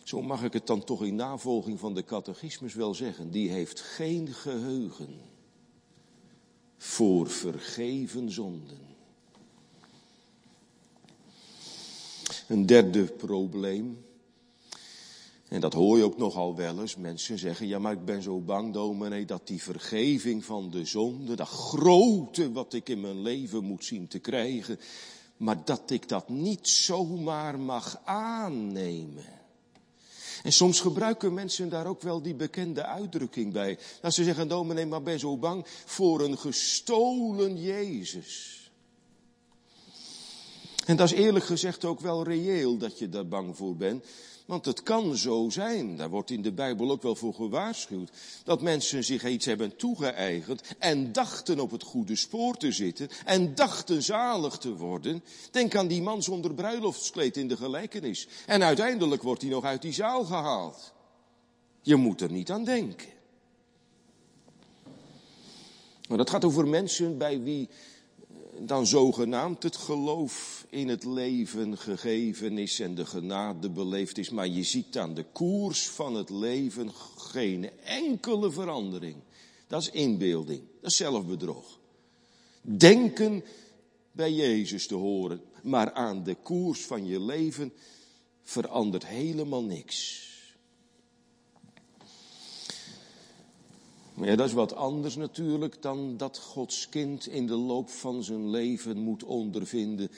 [0.03, 3.81] zo mag ik het dan toch in navolging van de catechismus wel zeggen, die heeft
[3.81, 5.35] geen geheugen
[6.77, 8.85] voor vergeven zonden.
[12.47, 14.05] Een derde probleem.
[15.47, 16.95] En dat hoor je ook nogal wel eens.
[16.95, 21.35] Mensen zeggen, ja maar ik ben zo bang dominee dat die vergeving van de zonde,
[21.35, 24.79] dat grote wat ik in mijn leven moet zien te krijgen,
[25.37, 29.36] maar dat ik dat niet zomaar mag aannemen.
[30.47, 33.79] En soms gebruiken mensen daar ook wel die bekende uitdrukking bij.
[34.01, 38.61] Dat ze zeggen, dominee, maar ben zo bang voor een gestolen Jezus.
[40.85, 44.05] En dat is eerlijk gezegd ook wel reëel dat je daar bang voor bent.
[44.47, 48.11] Want het kan zo zijn, daar wordt in de Bijbel ook wel voor gewaarschuwd,
[48.43, 53.55] dat mensen zich iets hebben toegeëigend en dachten op het goede spoor te zitten en
[53.55, 55.23] dachten zalig te worden.
[55.51, 58.27] Denk aan die man zonder bruiloftskleed in de gelijkenis.
[58.45, 60.93] En uiteindelijk wordt hij nog uit die zaal gehaald.
[61.81, 63.09] Je moet er niet aan denken.
[66.07, 67.69] Maar dat gaat over mensen bij wie
[68.59, 74.29] dan zogenaamd het geloof in het leven gegeven is en de genade beleefd is.
[74.29, 79.15] Maar je ziet aan de koers van het leven geen enkele verandering.
[79.67, 81.79] Dat is inbeelding, dat is zelfbedrog.
[82.61, 83.43] Denken
[84.11, 87.73] bij Jezus te horen, maar aan de koers van je leven
[88.43, 90.26] verandert helemaal niks.
[94.17, 98.23] Maar ja, dat is wat anders natuurlijk dan dat Gods kind in de loop van
[98.23, 100.09] zijn leven moet ondervinden.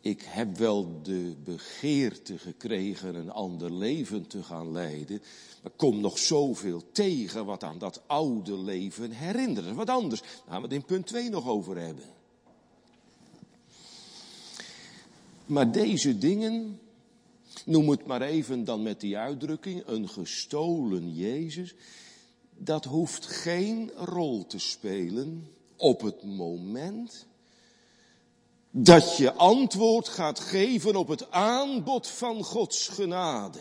[0.00, 5.22] Ik heb wel de begeerte gekregen een ander leven te gaan leiden.
[5.62, 9.74] Maar kom nog zoveel tegen wat aan dat oude leven herinnert.
[9.74, 10.20] Wat anders.
[10.20, 12.06] Daar gaan we het in punt 2 nog over hebben.
[15.46, 16.80] Maar deze dingen,
[17.64, 21.74] noem het maar even dan met die uitdrukking, een gestolen Jezus
[22.56, 27.26] dat hoeft geen rol te spelen op het moment
[28.70, 33.58] dat je antwoord gaat geven op het aanbod van Gods genade.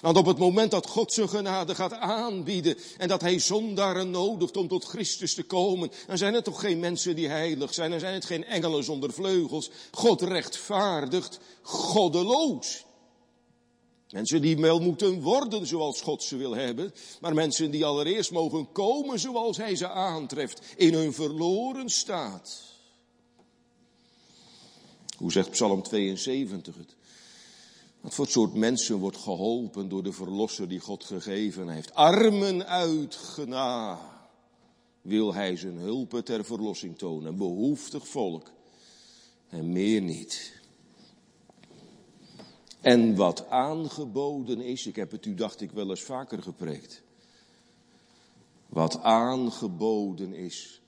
[0.00, 4.56] Want op het moment dat God zijn genade gaat aanbieden en dat hij zondaren nodigt
[4.56, 8.00] om tot Christus te komen, dan zijn het toch geen mensen die heilig zijn, dan
[8.00, 9.70] zijn het geen engelen zonder vleugels.
[9.90, 12.84] God rechtvaardigt goddeloos.
[14.14, 18.72] Mensen die wel moeten worden zoals God ze wil hebben, maar mensen die allereerst mogen
[18.72, 22.62] komen zoals Hij ze aantreft in hun verloren staat.
[25.16, 26.96] Hoe zegt Psalm 72 het?
[28.00, 31.94] Wat voor soort mensen wordt geholpen door de verlosser die God gegeven heeft?
[31.94, 33.98] Armen uit gena
[35.02, 37.36] wil Hij zijn hulpen ter verlossing tonen.
[37.36, 38.50] Behoeftig volk
[39.48, 40.62] en meer niet.
[42.84, 47.02] En wat aangeboden is, ik heb het u dacht ik wel eens vaker gepreekt.
[48.66, 50.80] Wat aangeboden is,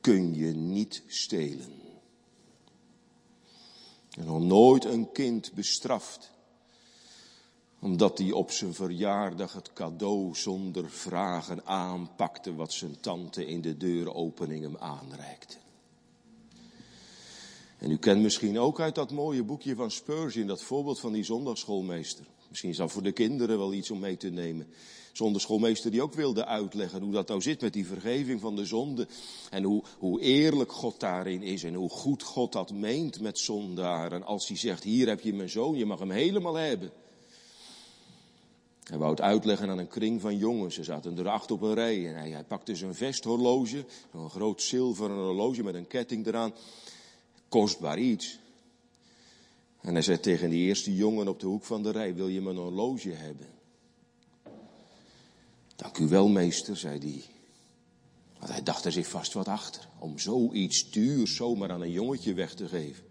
[0.00, 1.80] kun je niet stelen.
[4.10, 6.30] En nog nooit een kind bestraft,
[7.80, 13.76] omdat hij op zijn verjaardag het cadeau zonder vragen aanpakte wat zijn tante in de
[13.76, 15.56] deuropening hem aanreikte.
[17.82, 21.24] En u kent misschien ook uit dat mooie boekje van Spurgeon dat voorbeeld van die
[21.24, 22.24] zondagschoolmeester.
[22.48, 24.66] Misschien is dat voor de kinderen wel iets om mee te nemen.
[25.12, 29.06] Zondagschoolmeester die ook wilde uitleggen hoe dat nou zit met die vergeving van de zonde.
[29.50, 34.24] En hoe, hoe eerlijk God daarin is en hoe goed God dat meent met zondaren.
[34.24, 36.90] Als hij zegt, hier heb je mijn zoon, je mag hem helemaal hebben.
[38.82, 40.74] Hij wou het uitleggen aan een kring van jongens.
[40.74, 44.62] Ze zaten er acht op een rij en hij, hij pakte zijn vesthorloge, een groot
[44.62, 46.52] zilveren horloge met een ketting eraan
[47.52, 48.38] kostbaar iets.
[49.80, 52.40] En hij zei tegen die eerste jongen op de hoek van de rij, wil je
[52.40, 53.46] mijn horloge hebben?
[55.76, 57.22] Dank u wel, meester, zei hij.
[58.38, 62.34] Want hij dacht er zich vast wat achter, om zoiets duur zomaar aan een jongetje
[62.34, 63.04] weg te geven.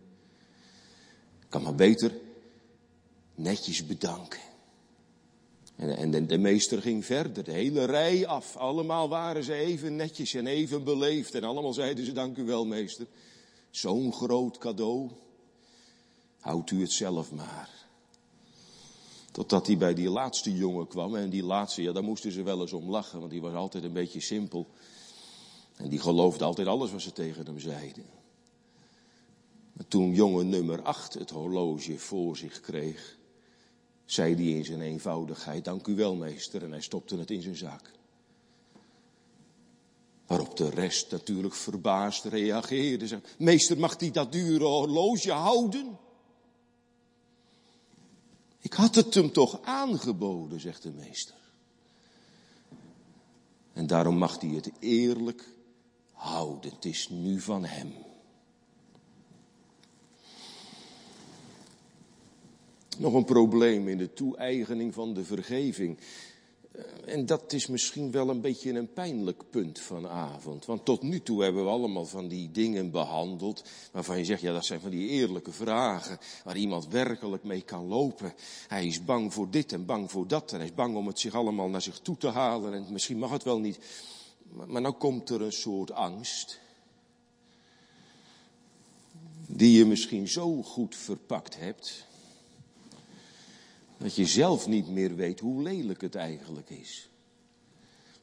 [1.50, 2.12] Kan maar beter
[3.36, 4.40] netjes bedanken.
[5.76, 8.56] En, en de, meester ging verder, de hele rij af.
[8.56, 11.36] Allemaal waren ze even netjes en even beleefd.
[11.36, 13.08] En allemaal zeiden ze, dank u wel, meester.
[13.72, 15.10] Zo'n groot cadeau.
[16.40, 17.70] Houdt u het zelf maar.
[19.32, 21.16] Totdat hij bij die laatste jongen kwam.
[21.16, 23.20] En die laatste, ja, daar moesten ze wel eens om lachen.
[23.20, 24.68] Want die was altijd een beetje simpel.
[25.76, 28.06] En die geloofde altijd alles wat ze tegen hem zeiden.
[29.74, 33.18] Maar toen jongen nummer acht het horloge voor zich kreeg.
[34.06, 36.64] Zei hij in zijn eenvoudigheid, dank u wel meester.
[36.64, 37.92] En hij stopte het in zijn zak.
[40.32, 43.22] Waarop de rest natuurlijk verbaasd reageerde.
[43.38, 45.98] Meester, mag die dat dure horloge houden?
[48.60, 51.36] Ik had het hem toch aangeboden, zegt de meester.
[53.74, 55.48] En daarom mag hij het eerlijk
[56.12, 56.72] houden.
[56.72, 57.94] Het is nu van hem.
[62.98, 65.98] Nog een probleem in de toe-eigening van de vergeving.
[66.72, 70.66] Eh, en dat is misschien wel een beetje een pijnlijk punt vanavond.
[70.66, 73.64] Want tot nu toe hebben we allemaal van die dingen behandeld.
[73.92, 76.20] waarvan je zegt, ja, dat zijn van die eerlijke vragen.
[76.44, 78.34] waar iemand werkelijk mee kan lopen.
[78.68, 80.52] Hij is bang voor dit en bang voor dat.
[80.52, 82.74] En hij is bang om het zich allemaal naar zich toe te halen.
[82.74, 83.80] En misschien mag het wel niet.
[84.52, 86.60] Maar, maar nou komt er een soort angst.
[89.56, 92.06] die je misschien zo goed verpakt hebt
[94.02, 97.10] dat je zelf niet meer weet hoe lelijk het eigenlijk is.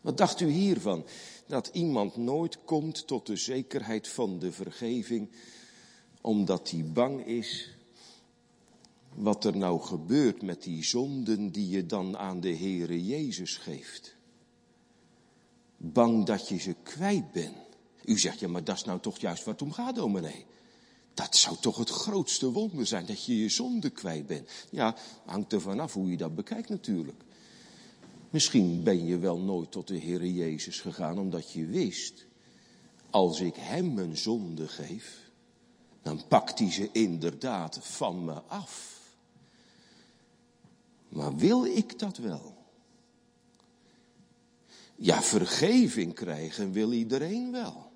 [0.01, 1.05] Wat dacht u hiervan?
[1.47, 5.29] Dat iemand nooit komt tot de zekerheid van de vergeving,
[6.21, 7.71] omdat hij bang is
[9.15, 14.17] wat er nou gebeurt met die zonden die je dan aan de Heere Jezus geeft.
[15.77, 17.57] Bang dat je ze kwijt bent.
[18.05, 20.47] U zegt, ja, maar dat is nou toch juist wat om gaat, dominee.
[21.19, 24.51] Dat zou toch het grootste wonder zijn, dat je je zonde kwijt bent.
[24.71, 27.23] Ja, hangt er vanaf hoe je dat bekijkt natuurlijk.
[28.31, 32.27] Misschien ben je wel nooit tot de Heere Jezus gegaan omdat je wist,
[33.11, 35.31] als ik hem mijn zonde geef,
[36.03, 39.01] dan pakt hij ze inderdaad van me af.
[41.09, 42.57] Maar wil ik dat wel?
[44.97, 47.88] Ja, vergeving krijgen wil iedereen wel.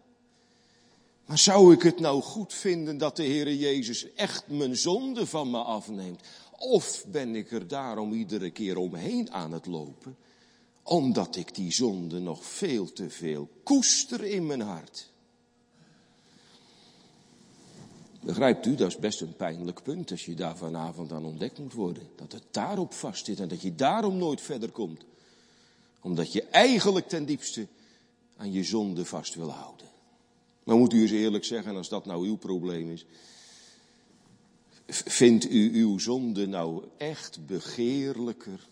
[1.26, 5.50] Maar zou ik het nou goed vinden dat de Heere Jezus echt mijn zonde van
[5.50, 6.20] me afneemt?
[6.58, 10.16] Of ben ik er daarom iedere keer omheen aan het lopen?
[10.82, 15.10] Omdat ik die zonde nog veel te veel koester in mijn hart.
[18.20, 21.72] Begrijpt u, dat is best een pijnlijk punt als je daar vanavond aan ontdekt moet
[21.72, 22.08] worden.
[22.16, 25.04] Dat het daarop vast zit en dat je daarom nooit verder komt.
[26.00, 27.66] Omdat je eigenlijk ten diepste
[28.36, 29.91] aan je zonde vast wil houden.
[30.64, 33.06] Maar moet u eens eerlijk zeggen, als dat nou uw probleem is.
[34.86, 38.68] Vindt u uw zonde nou echt begeerlijker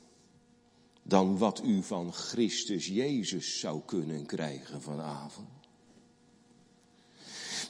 [1.03, 5.49] dan wat u van Christus Jezus zou kunnen krijgen vanavond?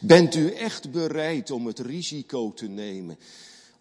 [0.00, 3.18] Bent u echt bereid om het risico te nemen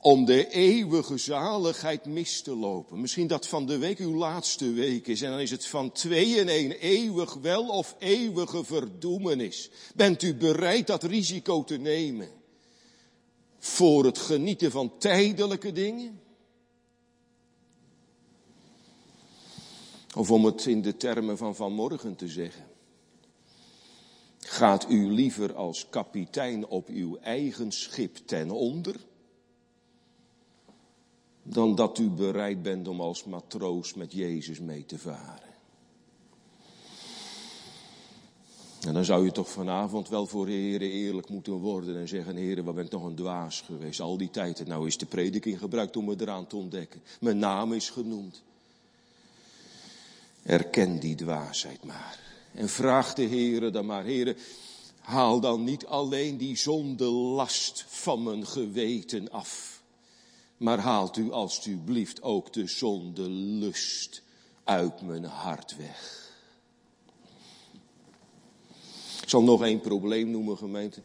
[0.01, 3.01] om de eeuwige zaligheid mis te lopen.
[3.01, 6.35] Misschien dat van de week uw laatste week is en dan is het van twee
[6.35, 9.69] in één eeuwig wel of eeuwige verdoemenis.
[9.95, 12.29] Bent u bereid dat risico te nemen
[13.57, 16.21] voor het genieten van tijdelijke dingen?
[20.15, 22.67] Of om het in de termen van vanmorgen te zeggen.
[24.39, 29.07] Gaat u liever als kapitein op uw eigen schip ten onder?
[31.49, 35.47] Dan dat u bereid bent om als matroos met Jezus mee te varen.
[38.79, 42.35] En dan zou je toch vanavond wel voor de Heer eerlijk moeten worden en zeggen,
[42.35, 44.59] Heer, wat ben toch een dwaas geweest al die tijd.
[44.59, 47.01] En nou is de prediking gebruikt om me eraan te ontdekken.
[47.19, 48.41] Mijn naam is genoemd.
[50.43, 52.19] Erken die dwaasheid maar.
[52.53, 54.35] En vraag de Heer dan maar, Heer,
[54.99, 59.78] haal dan niet alleen die zonde last van mijn geweten af.
[60.59, 64.23] Maar haalt u alstublieft ook de zonde lust
[64.63, 66.27] uit mijn hart weg.
[69.21, 71.01] Ik zal nog één probleem noemen, gemeente.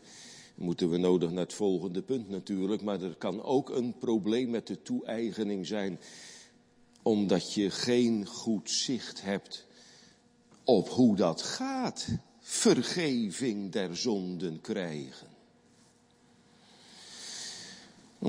[0.55, 2.83] Moeten we nodig naar het volgende punt natuurlijk.
[2.83, 6.01] Maar er kan ook een probleem met de toe-eigening zijn.
[7.03, 9.67] Omdat je geen goed zicht hebt
[10.65, 12.07] op hoe dat gaat.
[12.41, 15.34] Vergeving der zonden krijgen.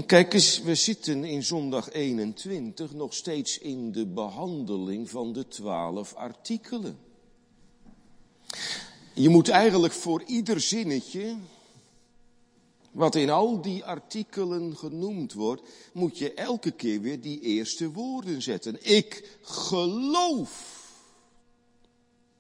[0.03, 6.13] Kijk eens, we zitten in zondag 21 nog steeds in de behandeling van de twaalf
[6.13, 6.97] artikelen.
[9.13, 11.35] Je moet eigenlijk voor ieder zinnetje,
[12.91, 15.61] wat in al die artikelen genoemd wordt,
[15.93, 18.77] moet je elke keer weer die eerste woorden zetten.
[18.81, 20.83] Ik geloof.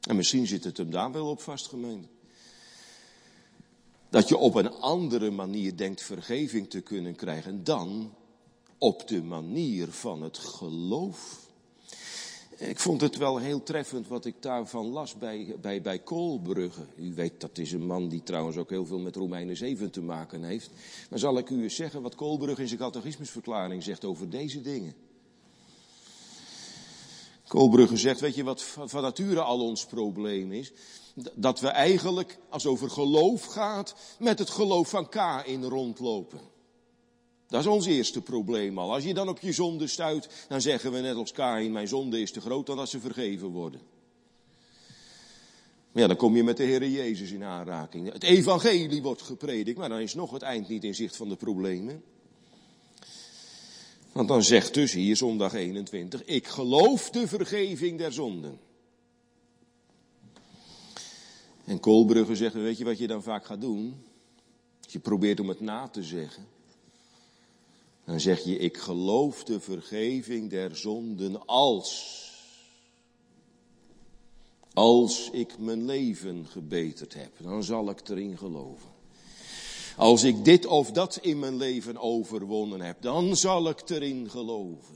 [0.01, 2.07] En misschien zit het hem daar wel op vast, gemeente.
[4.09, 8.13] Dat je op een andere manier denkt vergeving te kunnen krijgen dan
[8.77, 11.43] op de manier van het geloof.
[12.57, 16.85] Ik vond het wel heel treffend wat ik daarvan las bij, bij, bij Koolbrugge.
[16.95, 20.01] U weet, dat is een man die trouwens ook heel veel met Romeinen 7 te
[20.01, 20.69] maken heeft.
[21.09, 24.93] Maar zal ik u eens zeggen wat Koolbrugge in zijn catechismusverklaring zegt over deze dingen.
[27.47, 30.71] Koolbrugge zegt, weet je wat van nature al ons probleem is?
[31.33, 36.39] Dat we eigenlijk, als het over geloof gaat, met het geloof van K in rondlopen.
[37.47, 38.93] Dat is ons eerste probleem al.
[38.93, 42.21] Als je dan op je zonde stuit, dan zeggen we net als Kain, mijn zonde
[42.21, 43.81] is te groot dan dat ze vergeven worden.
[45.91, 48.11] Ja, dan kom je met de Heer Jezus in aanraking.
[48.11, 51.35] Het evangelie wordt gepredikt, maar dan is nog het eind niet in zicht van de
[51.35, 52.03] problemen.
[54.15, 58.59] Want dan zegt dus hier zondag 21, ik geloof de vergeving der zonden.
[61.65, 64.03] En Koolbrugge zegt, weet je wat je dan vaak gaat doen?
[64.87, 66.47] Je probeert om het na te zeggen.
[68.03, 72.23] Dan zeg je, ik geloof de vergeving der zonden als.
[74.73, 78.94] Als ik mijn leven gebeterd heb, dan zal ik erin geloven.
[79.97, 84.95] Als ik dit of dat in mijn leven overwonnen heb, dan zal ik erin geloven.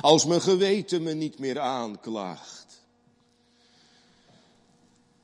[0.00, 2.82] Als mijn geweten me niet meer aanklaagt.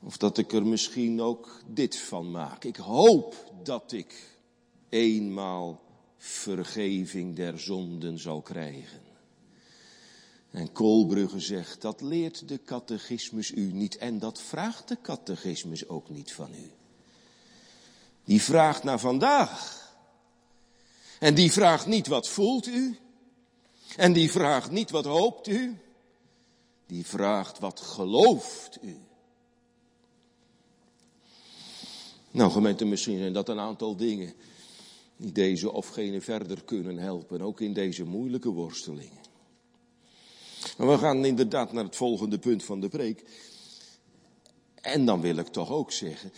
[0.03, 2.63] Of dat ik er misschien ook dit van maak.
[2.63, 4.37] Ik hoop dat ik
[4.89, 5.81] eenmaal
[6.17, 9.01] vergeving der zonden zal krijgen.
[10.51, 16.09] En Koolbrugge zegt, dat leert de catechismus u niet en dat vraagt de catechismus ook
[16.09, 16.71] niet van u.
[18.29, 19.77] Die vraagt naar vandaag.
[21.19, 22.97] En die vraagt niet wat voelt u.
[23.95, 25.77] En die vraagt niet wat hoopt u.
[26.85, 28.97] Die vraagt wat gelooft u.
[32.31, 34.33] Nou, gemeente, misschien zijn dat een aantal dingen
[35.17, 39.23] die deze of gene verder kunnen helpen, ook in deze moeilijke worstelingen.
[40.77, 43.23] Maar we gaan inderdaad naar het volgende punt van de preek.
[44.81, 46.31] En dan wil ik toch ook zeggen,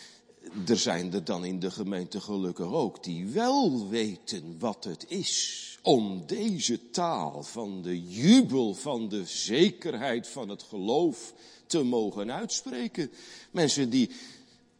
[0.67, 5.79] er zijn er dan in de gemeente gelukkig ook die wel weten wat het is
[5.81, 11.33] om deze taal van de jubel, van de zekerheid van het geloof
[11.65, 13.11] te mogen uitspreken.
[13.51, 14.09] Mensen die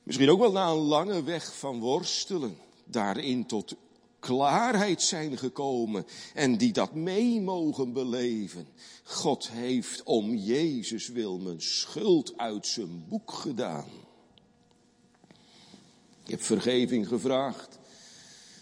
[0.04, 3.76] misschien ook wel na een lange weg van worstelen daarin tot
[4.20, 8.68] klaarheid zijn gekomen en die dat mee mogen beleven.
[9.04, 13.90] God heeft om Jezus wil mijn schuld uit zijn boek gedaan.
[16.24, 17.80] Je hebt vergeving gevraagd.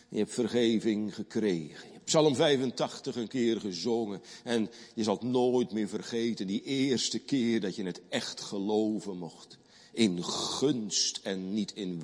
[0.10, 1.88] Je hebt vergeving gekregen.
[1.88, 4.22] Je hebt Psalm 85 een keer gezongen.
[4.44, 6.48] En je zal het nooit meer vergeten.
[6.48, 9.58] Die eerste keer dat je het echt geloven mocht.
[9.92, 12.02] In gunst en niet in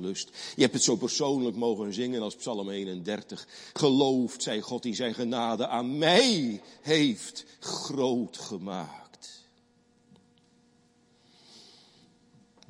[0.00, 0.30] lust.
[0.56, 3.48] Je hebt het zo persoonlijk mogen zingen als Psalm 31.
[3.72, 9.44] Geloofd zij God die zijn genade aan mij heeft groot gemaakt.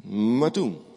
[0.02, 0.94] Maar toen.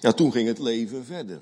[0.00, 1.40] Ja, toen ging het leven verder.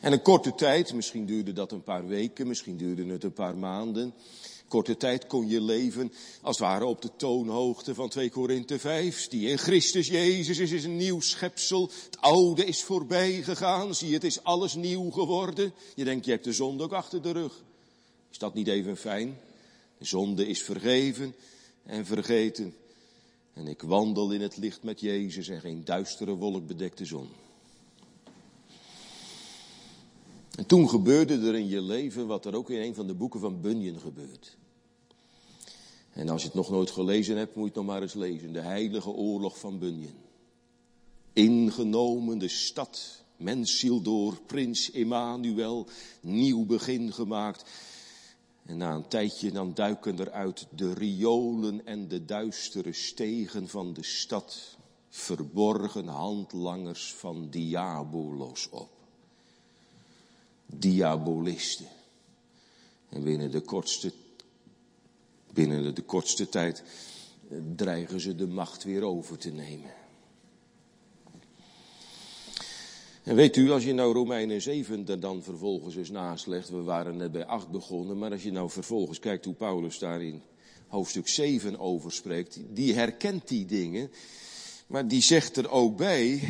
[0.00, 3.56] En een korte tijd, misschien duurde dat een paar weken, misschien duurde het een paar
[3.56, 4.14] maanden.
[4.68, 6.12] Korte tijd kon je leven
[6.42, 9.28] als het ware op de toonhoogte van 2 Korinthe 5.
[9.28, 11.90] Die in Christus Jezus is, is een nieuw schepsel.
[12.04, 13.94] Het oude is voorbij gegaan.
[13.94, 15.72] Zie het is alles nieuw geworden.
[15.94, 17.62] Je denkt, je hebt de zonde ook achter de rug.
[18.30, 19.38] Is dat niet even fijn?
[19.98, 21.34] De zonde is vergeven
[21.82, 22.74] en vergeten.
[23.52, 27.28] En ik wandel in het licht met Jezus en geen duistere wolk bedekt de zon.
[30.54, 33.40] En toen gebeurde er in je leven wat er ook in een van de boeken
[33.40, 34.56] van Bunyan gebeurt.
[36.12, 38.52] En als je het nog nooit gelezen hebt, moet je het nog maar eens lezen.
[38.52, 40.14] De heilige oorlog van Bunyan.
[41.32, 45.86] Ingenomen de stad, mensziel door prins Emmanuel,
[46.20, 47.70] nieuw begin gemaakt.
[48.70, 53.92] En na een tijdje dan duiken er uit de riolen en de duistere stegen van
[53.92, 54.76] de stad
[55.08, 58.90] verborgen handlangers van diabolos op.
[60.66, 61.86] Diabolisten.
[63.08, 64.12] En binnen de kortste,
[65.52, 66.82] binnen de kortste tijd
[67.48, 69.99] eh, dreigen ze de macht weer over te nemen.
[73.30, 77.16] En weet u, als je nou Romeinen 7 er dan vervolgens eens naslegt, we waren
[77.16, 80.42] net bij 8 begonnen, maar als je nou vervolgens kijkt hoe Paulus daar in
[80.86, 84.10] hoofdstuk 7 over spreekt, die herkent die dingen,
[84.86, 86.40] maar die zegt er ook bij,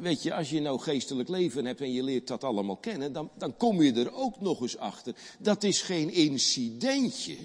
[0.00, 3.30] weet je, als je nou geestelijk leven hebt en je leert dat allemaal kennen, dan,
[3.38, 5.14] dan kom je er ook nog eens achter.
[5.38, 7.36] Dat is geen incidentje.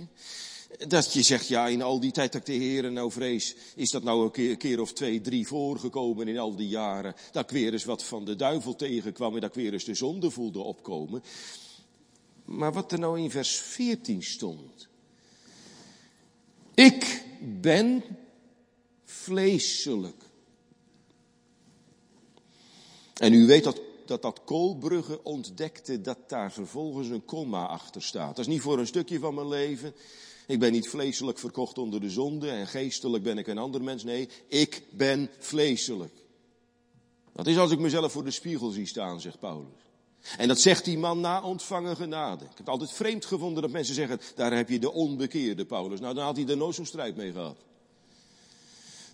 [0.78, 3.92] Dat je zegt, ja, in al die tijd dat ik de heren nou vrees, is
[3.92, 7.16] dat nou een keer, een keer, of twee, drie voorgekomen in al die jaren.
[7.32, 9.96] Dat ik weer eens wat van de duivel tegenkwam en dat ik weer eens de
[9.96, 11.24] zonde voelde opkomen.
[12.46, 14.88] Maar wat er nou in vers 14 stond.
[16.74, 18.04] Ik ben
[19.06, 20.24] vleeselijk.
[23.14, 28.36] En u weet dat dat dat Koolbrugge ontdekte dat daar vervolgens een komma achter staat.
[28.36, 29.94] Dat is niet voor een stukje van mijn leven.
[30.48, 34.04] Ik ben niet vleeselijk verkocht onder de zonde en geestelijk ben ik een ander mens.
[34.04, 36.14] Nee, ik ben vleeselijk.
[37.34, 39.68] Dat is als ik mezelf voor de spiegel zie staan, zegt Paulus.
[40.38, 42.44] En dat zegt die man na ontvangen genade.
[42.44, 46.00] Ik heb het altijd vreemd gevonden dat mensen zeggen, daar heb je de onbekeerde Paulus.
[46.00, 47.58] Nou, dan had hij er nooit zo'n strijd mee gehad.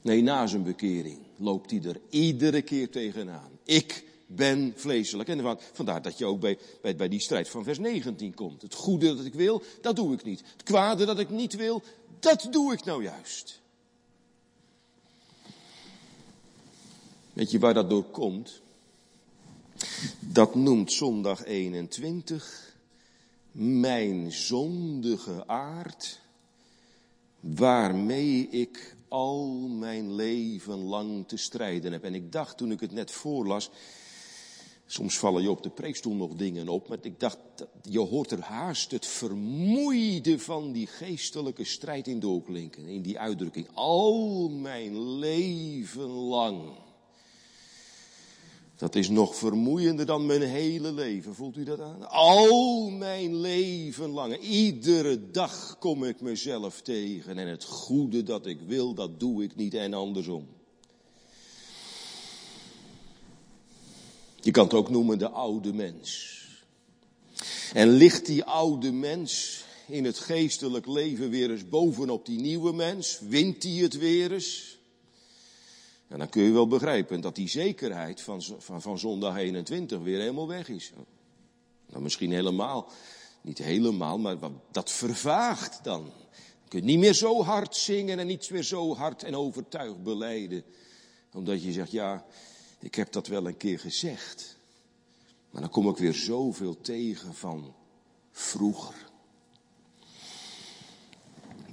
[0.01, 3.51] Nee, na zijn bekering loopt hij er iedere keer tegenaan.
[3.63, 5.29] Ik ben vleeselijk.
[5.29, 8.61] En vandaar dat je ook bij, bij, bij die strijd van vers 19 komt.
[8.61, 10.43] Het goede dat ik wil, dat doe ik niet.
[10.51, 11.81] Het kwade dat ik niet wil,
[12.19, 13.61] dat doe ik nou juist.
[17.33, 18.61] Weet je waar dat door komt?
[20.19, 22.69] Dat noemt zondag 21
[23.51, 26.19] mijn zondige aard,
[27.39, 32.03] waarmee ik al mijn leven lang te strijden heb.
[32.03, 33.69] En ik dacht toen ik het net voorlas,
[34.91, 37.37] soms vallen je op de preekstoel nog dingen op, maar ik dacht,
[37.81, 43.67] je hoort er haast het vermoeide van die geestelijke strijd in doorklinken, in die uitdrukking.
[43.73, 46.61] Al mijn leven lang.
[48.75, 51.35] Dat is nog vermoeiender dan mijn hele leven.
[51.35, 52.09] Voelt u dat aan?
[52.09, 54.37] Al mijn leven lang.
[54.37, 57.37] Iedere dag kom ik mezelf tegen.
[57.37, 60.47] En het goede dat ik wil, dat doe ik niet en andersom.
[64.41, 66.37] Je kan het ook noemen de oude mens.
[67.73, 73.19] En ligt die oude mens in het geestelijk leven weer eens bovenop die nieuwe mens?
[73.19, 74.77] Wint hij het weer eens?
[76.07, 80.19] En dan kun je wel begrijpen dat die zekerheid van, van, van zondag 21 weer
[80.19, 80.91] helemaal weg is.
[81.89, 82.89] Nou, misschien helemaal,
[83.41, 84.37] niet helemaal, maar
[84.71, 86.11] dat vervaagt dan.
[86.63, 90.63] Je kunt niet meer zo hard zingen en niet meer zo hard en overtuigd beleiden.
[91.33, 92.25] Omdat je zegt, ja,
[92.79, 94.57] ik heb dat wel een keer gezegd.
[95.49, 97.73] Maar dan kom ik weer zoveel tegen van
[98.31, 99.07] vroeger.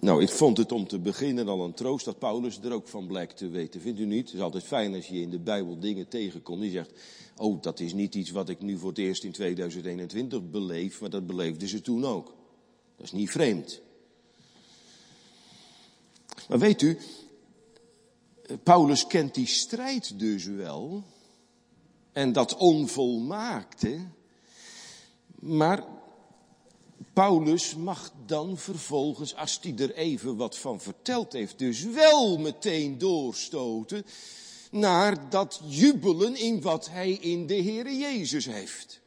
[0.01, 3.07] Nou, ik vond het om te beginnen al een troost dat Paulus er ook van
[3.07, 3.81] blijkt te weten.
[3.81, 4.27] Vindt u niet?
[4.27, 6.61] Het is altijd fijn als je in de Bijbel dingen tegenkomt.
[6.61, 6.93] Die zegt,
[7.37, 11.11] oh, dat is niet iets wat ik nu voor het eerst in 2021 beleef, maar
[11.11, 12.35] dat beleefden ze toen ook.
[12.97, 13.81] Dat is niet vreemd.
[16.49, 16.99] Maar weet u,
[18.63, 21.03] Paulus kent die strijd dus wel.
[22.13, 24.07] En dat onvolmaakte.
[25.35, 25.85] Maar
[27.13, 32.99] Paulus mag dan vervolgens, als hij er even wat van verteld heeft, dus wel meteen
[32.99, 34.05] doorstoten
[34.71, 39.01] naar dat jubelen in wat hij in de Heere Jezus heeft.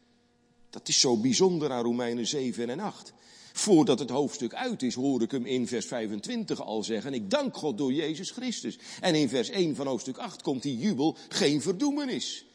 [0.70, 3.14] Dat is zo bijzonder aan Romeinen 7 en 8.
[3.60, 7.58] Voordat het hoofdstuk uit is, hoor ik hem in vers 25 al zeggen, ik dank
[7.58, 8.80] God door Jezus Christus.
[9.02, 12.46] En in vers 1 van hoofdstuk 8 komt die jubel, geen verdoemenis.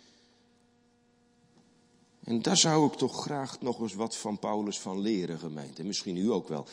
[2.24, 5.84] En daar zou ik toch graag nog eens wat van Paulus van leren, gemeente.
[5.84, 6.66] Misschien u ook wel.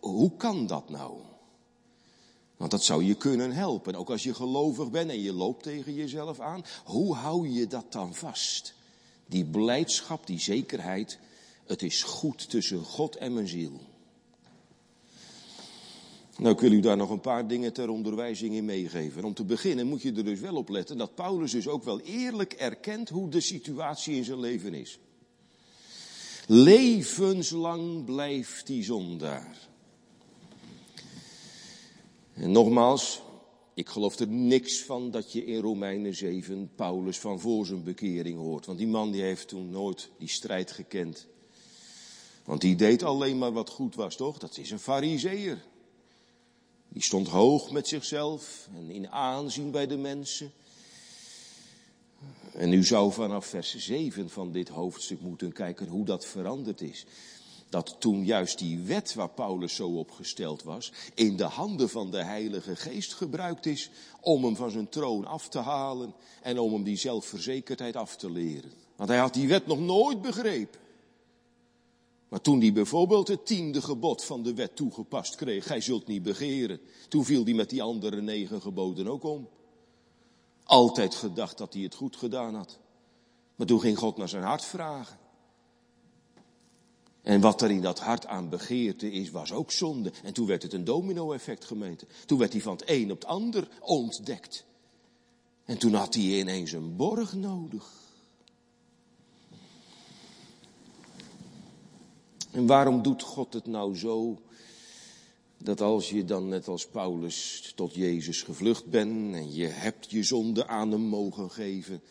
[0.00, 1.14] Hoe kan dat nou?
[2.56, 3.94] Want dat zou je kunnen helpen.
[3.94, 6.64] Ook als je gelovig bent en je loopt tegen jezelf aan.
[6.84, 8.74] Hoe hou je dat dan vast?
[9.26, 11.18] Die blijdschap, die zekerheid.
[11.70, 13.80] Het is goed tussen God en mijn ziel.
[16.38, 19.24] Nou, ik wil u daar nog een paar dingen ter onderwijzing in meegeven.
[19.24, 22.00] om te beginnen moet je er dus wel op letten dat Paulus dus ook wel
[22.00, 24.98] eerlijk erkent hoe de situatie in zijn leven is.
[26.46, 29.68] Levenslang blijft die zondaar.
[32.34, 33.22] En nogmaals,
[33.74, 38.38] ik geloof er niks van dat je in Romeinen 7 Paulus van voor zijn bekering
[38.38, 38.66] hoort.
[38.66, 41.28] Want die man die heeft toen nooit die strijd gekend.
[42.50, 44.38] Want die deed alleen maar wat goed was, toch?
[44.38, 45.62] Dat is een fariseer.
[46.88, 50.52] Die stond hoog met zichzelf en in aanzien bij de mensen.
[52.52, 57.06] En u zou vanaf vers 7 van dit hoofdstuk moeten kijken hoe dat veranderd is.
[57.68, 62.10] Dat toen juist die wet waar Paulus zo op gesteld was, in de handen van
[62.10, 63.90] de Heilige Geest gebruikt is
[64.20, 68.30] om hem van zijn troon af te halen en om hem die zelfverzekerdheid af te
[68.30, 68.72] leren.
[68.96, 70.80] Want hij had die wet nog nooit begrepen.
[72.30, 76.22] Maar toen hij bijvoorbeeld het tiende gebod van de wet toegepast kreeg, gij zult niet
[76.22, 79.48] begeren, toen viel hij met die andere negen geboden ook om.
[80.64, 82.78] Altijd gedacht dat hij het goed gedaan had.
[83.54, 85.18] Maar toen ging God naar zijn hart vragen.
[87.22, 90.12] En wat er in dat hart aan begeerte is, was ook zonde.
[90.22, 92.06] En toen werd het een domino-effect gemeente.
[92.26, 94.64] Toen werd hij van het een op het ander ontdekt.
[95.64, 98.09] En toen had hij ineens een borg nodig.
[102.50, 104.40] En waarom doet God het nou zo?
[105.58, 110.22] Dat als je dan net als Paulus tot Jezus gevlucht bent en je hebt je
[110.22, 112.02] zonde aan hem mogen geven,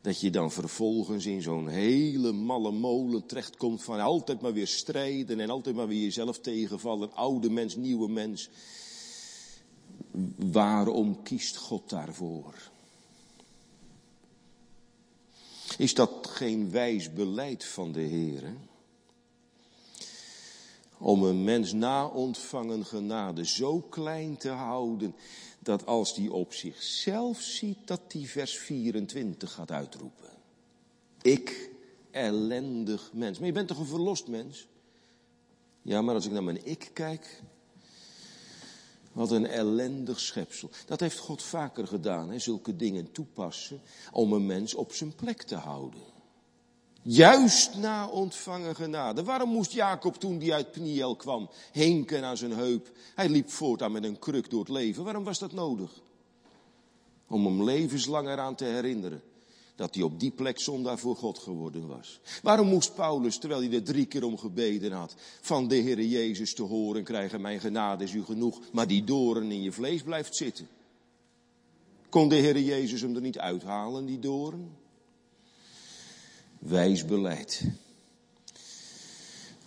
[0.00, 5.40] Dat je dan vervolgens in zo'n hele malle molen terechtkomt van altijd maar weer strijden
[5.40, 7.14] en altijd maar weer jezelf tegenvallen.
[7.14, 8.48] Oude mens, nieuwe mens.
[10.36, 12.70] Waarom kiest God daarvoor?
[15.78, 18.54] Is dat geen wijs beleid van de Heer?
[21.02, 25.14] Om een mens na ontvangen genade zo klein te houden
[25.58, 30.30] dat als die op zichzelf ziet, dat die vers 24 gaat uitroepen.
[31.22, 31.70] Ik,
[32.10, 33.38] ellendig mens.
[33.38, 34.68] Maar je bent toch een verlost mens?
[35.82, 37.42] Ja, maar als ik naar mijn ik kijk,
[39.12, 40.70] wat een ellendig schepsel.
[40.86, 42.38] Dat heeft God vaker gedaan, hè?
[42.38, 43.80] zulke dingen toepassen
[44.12, 46.11] om een mens op zijn plek te houden.
[47.02, 49.24] Juist na ontvangen genade.
[49.24, 52.90] Waarom moest Jacob toen die uit Pniel kwam hinken aan zijn heup?
[53.14, 55.04] Hij liep voortaan met een kruk door het leven.
[55.04, 56.00] Waarom was dat nodig?
[57.28, 59.22] Om hem levenslang eraan te herinneren
[59.74, 62.20] dat hij op die plek zondaar voor God geworden was.
[62.42, 66.54] Waarom moest Paulus, terwijl hij er drie keer om gebeden had, van de Heere Jezus
[66.54, 70.36] te horen krijgen, mijn genade is u genoeg, maar die doren in je vlees blijft
[70.36, 70.68] zitten?
[72.08, 74.81] Kon de Heere Jezus hem er niet uithalen, die doren?
[76.62, 77.64] Wijs beleid.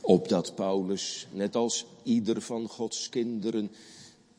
[0.01, 3.71] Opdat Paulus, net als ieder van Gods kinderen,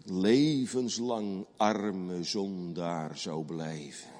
[0.04, 4.10] levenslang arme zondaar zou blijven.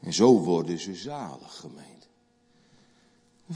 [0.00, 2.08] En zo worden ze zalig, gemeend.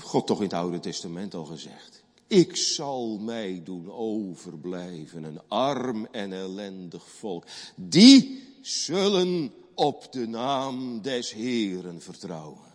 [0.00, 2.04] God toch in het Oude Testament al gezegd.
[2.26, 7.44] Ik zal mij doen overblijven, een arm en ellendig volk.
[7.74, 12.74] Die zullen op de naam des Heeren vertrouwen.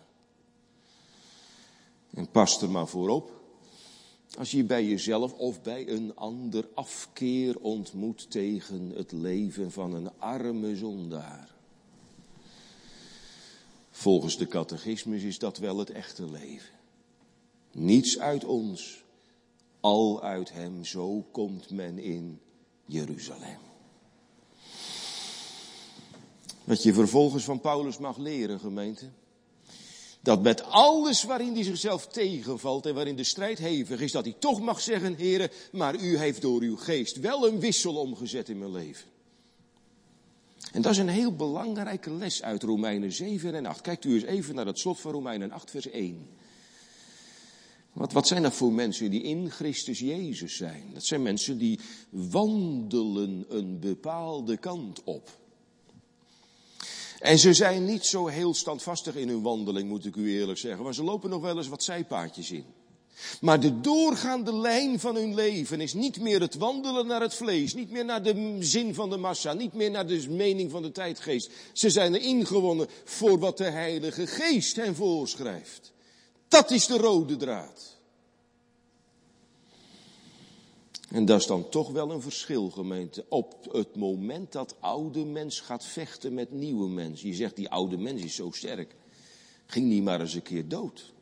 [2.14, 3.40] En pas er maar voor op.
[4.38, 10.10] Als je bij jezelf of bij een ander afkeer ontmoet tegen het leven van een
[10.18, 11.54] arme zondaar.
[13.90, 16.74] Volgens de catechismus is dat wel het echte leven.
[17.72, 19.04] Niets uit ons,
[19.80, 22.40] al uit hem, zo komt men in
[22.86, 23.71] Jeruzalem.
[26.72, 29.04] Wat je vervolgens van Paulus mag leren, gemeente.
[30.20, 34.34] Dat met alles waarin hij zichzelf tegenvalt en waarin de strijd hevig is, dat hij
[34.38, 38.58] toch mag zeggen, heren, maar u heeft door uw geest wel een wissel omgezet in
[38.58, 39.08] mijn leven.
[40.72, 43.80] En dat is een heel belangrijke les uit Romeinen 7 en 8.
[43.80, 46.28] Kijkt u eens even naar het slot van Romeinen 8, vers 1.
[47.92, 50.90] Wat, wat zijn dat voor mensen die in Christus Jezus zijn?
[50.94, 51.78] Dat zijn mensen die
[52.10, 55.40] wandelen een bepaalde kant op.
[57.22, 60.84] En ze zijn niet zo heel standvastig in hun wandeling, moet ik u eerlijk zeggen.
[60.84, 62.64] Maar ze lopen nog wel eens wat zijpaadjes in.
[63.40, 67.74] Maar de doorgaande lijn van hun leven is niet meer het wandelen naar het vlees,
[67.74, 70.92] niet meer naar de zin van de massa, niet meer naar de mening van de
[70.92, 71.50] tijdgeest.
[71.72, 75.92] Ze zijn er ingewonnen voor wat de Heilige Geest hen voorschrijft.
[76.48, 77.91] Dat is de rode draad.
[81.12, 83.24] En dat is dan toch wel een verschil, gemeente.
[83.28, 87.22] Op het moment dat oude mens gaat vechten met nieuwe mens.
[87.22, 88.94] Je zegt, die oude mens is zo sterk.
[89.66, 91.12] Ging niet maar eens een keer dood.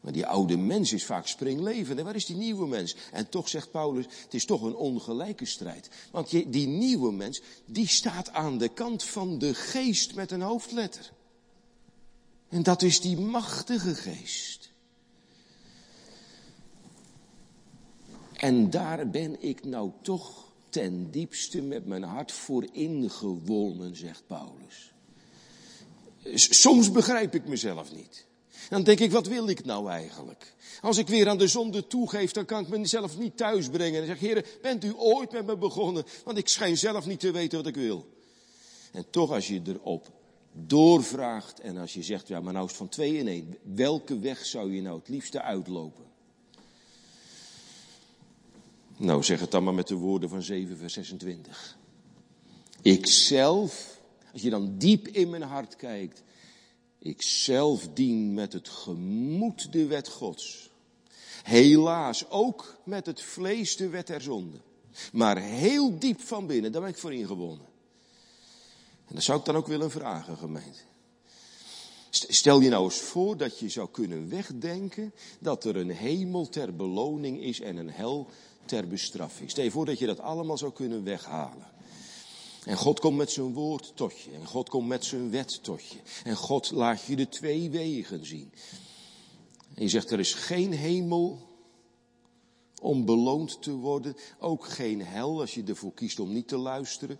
[0.00, 1.98] Maar die oude mens is vaak springlevend.
[1.98, 2.96] En waar is die nieuwe mens?
[3.12, 5.90] En toch zegt Paulus, het is toch een ongelijke strijd.
[6.10, 11.12] Want die nieuwe mens, die staat aan de kant van de geest met een hoofdletter.
[12.48, 14.61] En dat is die machtige geest.
[18.42, 24.92] En daar ben ik nou toch ten diepste met mijn hart voor ingewonnen, zegt Paulus.
[26.34, 28.26] Soms begrijp ik mezelf niet.
[28.68, 30.54] Dan denk ik, wat wil ik nou eigenlijk?
[30.80, 34.00] Als ik weer aan de zonde toegeef, dan kan ik mezelf niet thuisbrengen.
[34.00, 36.04] En zeg, heren, bent u ooit met me begonnen?
[36.24, 38.06] Want ik schijn zelf niet te weten wat ik wil.
[38.92, 40.10] En toch als je erop
[40.52, 43.56] doorvraagt en als je zegt, ja, maar nou is het van twee in één.
[43.62, 46.11] Welke weg zou je nou het liefste uitlopen?
[48.96, 51.78] Nou, zeg het dan maar met de woorden van 7, vers 26.
[52.82, 54.00] Ik zelf,
[54.32, 56.22] als je dan diep in mijn hart kijkt,
[56.98, 60.70] ik zelf dien met het gemoed de wet Gods.
[61.42, 64.56] Helaas ook met het vlees de wet der zonde.
[65.12, 67.66] Maar heel diep van binnen, daar ben ik voor ingewonnen.
[69.06, 70.80] En dat zou ik dan ook willen vragen, gemeente.
[72.10, 76.76] Stel je nou eens voor dat je zou kunnen wegdenken dat er een hemel ter
[76.76, 78.28] beloning is en een hel
[78.64, 79.50] ter bestraffing.
[79.50, 81.70] Stel je voor dat je dat allemaal zou kunnen weghalen.
[82.64, 84.30] En God komt met zijn woord tot je.
[84.30, 85.98] En God komt met zijn wet tot je.
[86.24, 88.52] En God laat je de twee wegen zien.
[89.74, 91.50] En je zegt, er is geen hemel
[92.80, 94.16] om beloond te worden.
[94.38, 97.18] Ook geen hel als je ervoor kiest om niet te luisteren.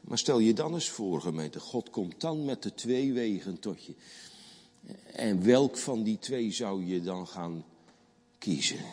[0.00, 3.84] Maar stel je dan eens voor, gemeente, God komt dan met de twee wegen tot
[3.84, 3.94] je.
[5.12, 7.64] En welk van die twee zou je dan gaan
[8.38, 8.84] kiezen?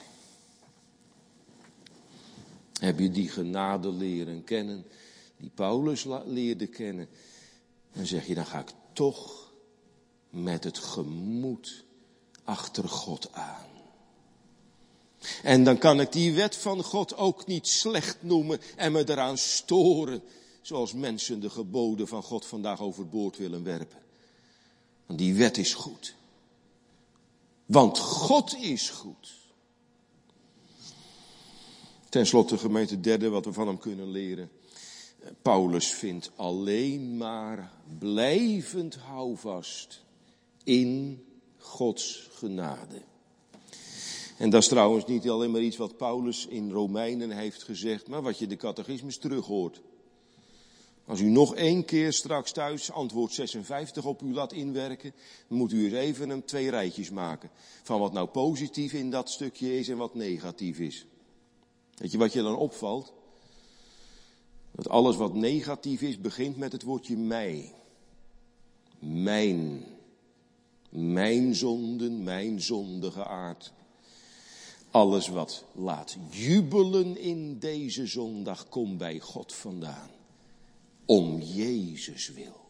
[2.80, 4.86] Heb je die genade leren kennen,
[5.38, 7.10] die Paulus leerde kennen?
[7.94, 9.52] Dan zeg je, dan ga ik toch
[10.30, 11.84] met het gemoed
[12.44, 13.68] achter God aan.
[15.44, 19.38] En dan kan ik die wet van God ook niet slecht noemen en me eraan
[19.38, 20.22] storen,
[20.62, 24.00] zoals mensen de geboden van God vandaag overboord willen werpen.
[25.06, 26.16] Want die wet is goed.
[27.66, 29.39] Want God is goed.
[32.10, 34.50] Ten slotte, gemeente derde, wat we van hem kunnen leren.
[35.42, 40.04] Paulus vindt alleen maar blijvend houvast
[40.64, 41.24] in
[41.58, 43.02] Gods genade.
[44.38, 48.22] En dat is trouwens niet alleen maar iets wat Paulus in Romeinen heeft gezegd, maar
[48.22, 49.82] wat je de catechismus terughoort.
[51.06, 55.14] Als u nog één keer straks thuis antwoord 56 op u laat inwerken,
[55.48, 57.50] moet u eens even een twee rijtjes maken.
[57.84, 61.06] Van wat nou positief in dat stukje is en wat negatief is.
[62.00, 63.14] Weet je wat je dan opvalt?
[64.72, 67.74] Dat alles wat negatief is begint met het woordje mij.
[69.00, 69.86] Mijn.
[70.90, 73.74] Mijn zonden, mijn zondige aard.
[74.92, 80.10] Alles wat laat jubelen in deze zondag komt bij God vandaan.
[81.06, 82.69] Om Jezus wil.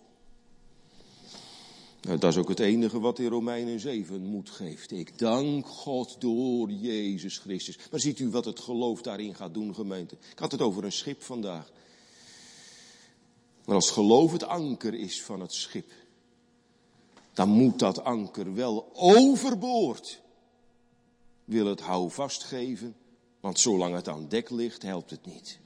[2.01, 4.91] Nou, dat is ook het enige wat in Romeinen 7 moed geeft.
[4.91, 7.77] Ik dank God door Jezus Christus.
[7.91, 10.17] Maar ziet u wat het geloof daarin gaat doen, gemeente?
[10.31, 11.71] Ik had het over een schip vandaag.
[13.65, 15.91] Maar als geloof het anker is van het schip,
[17.33, 20.21] dan moet dat anker wel overboord.
[21.45, 22.95] Wil het houvast geven,
[23.39, 25.59] want zolang het aan dek ligt, helpt het niet.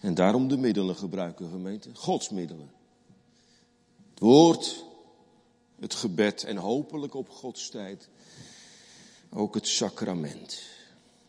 [0.00, 1.90] En daarom de middelen gebruiken, gemeente.
[1.94, 2.79] Gods middelen.
[4.20, 4.84] Woord,
[5.78, 8.08] het gebed en hopelijk op Gods tijd
[9.30, 10.62] ook het sacrament.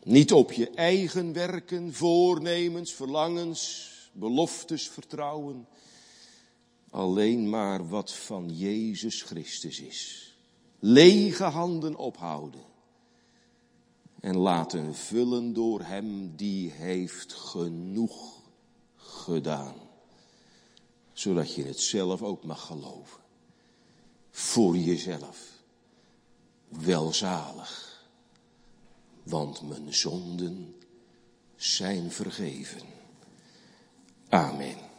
[0.02, 5.66] Niet op je eigen werken, voornemens, verlangens, beloftes vertrouwen.
[6.90, 10.34] Alleen maar wat van Jezus Christus is.
[10.78, 12.64] Lege handen ophouden.
[14.20, 18.40] En laten vullen door Hem die heeft genoeg
[18.96, 19.81] gedaan.
[21.12, 23.20] Zodat je het zelf ook mag geloven.
[24.30, 25.50] Voor jezelf.
[26.68, 28.06] Welzalig.
[29.22, 30.74] Want mijn zonden
[31.56, 32.82] zijn vergeven.
[34.28, 34.91] Amen.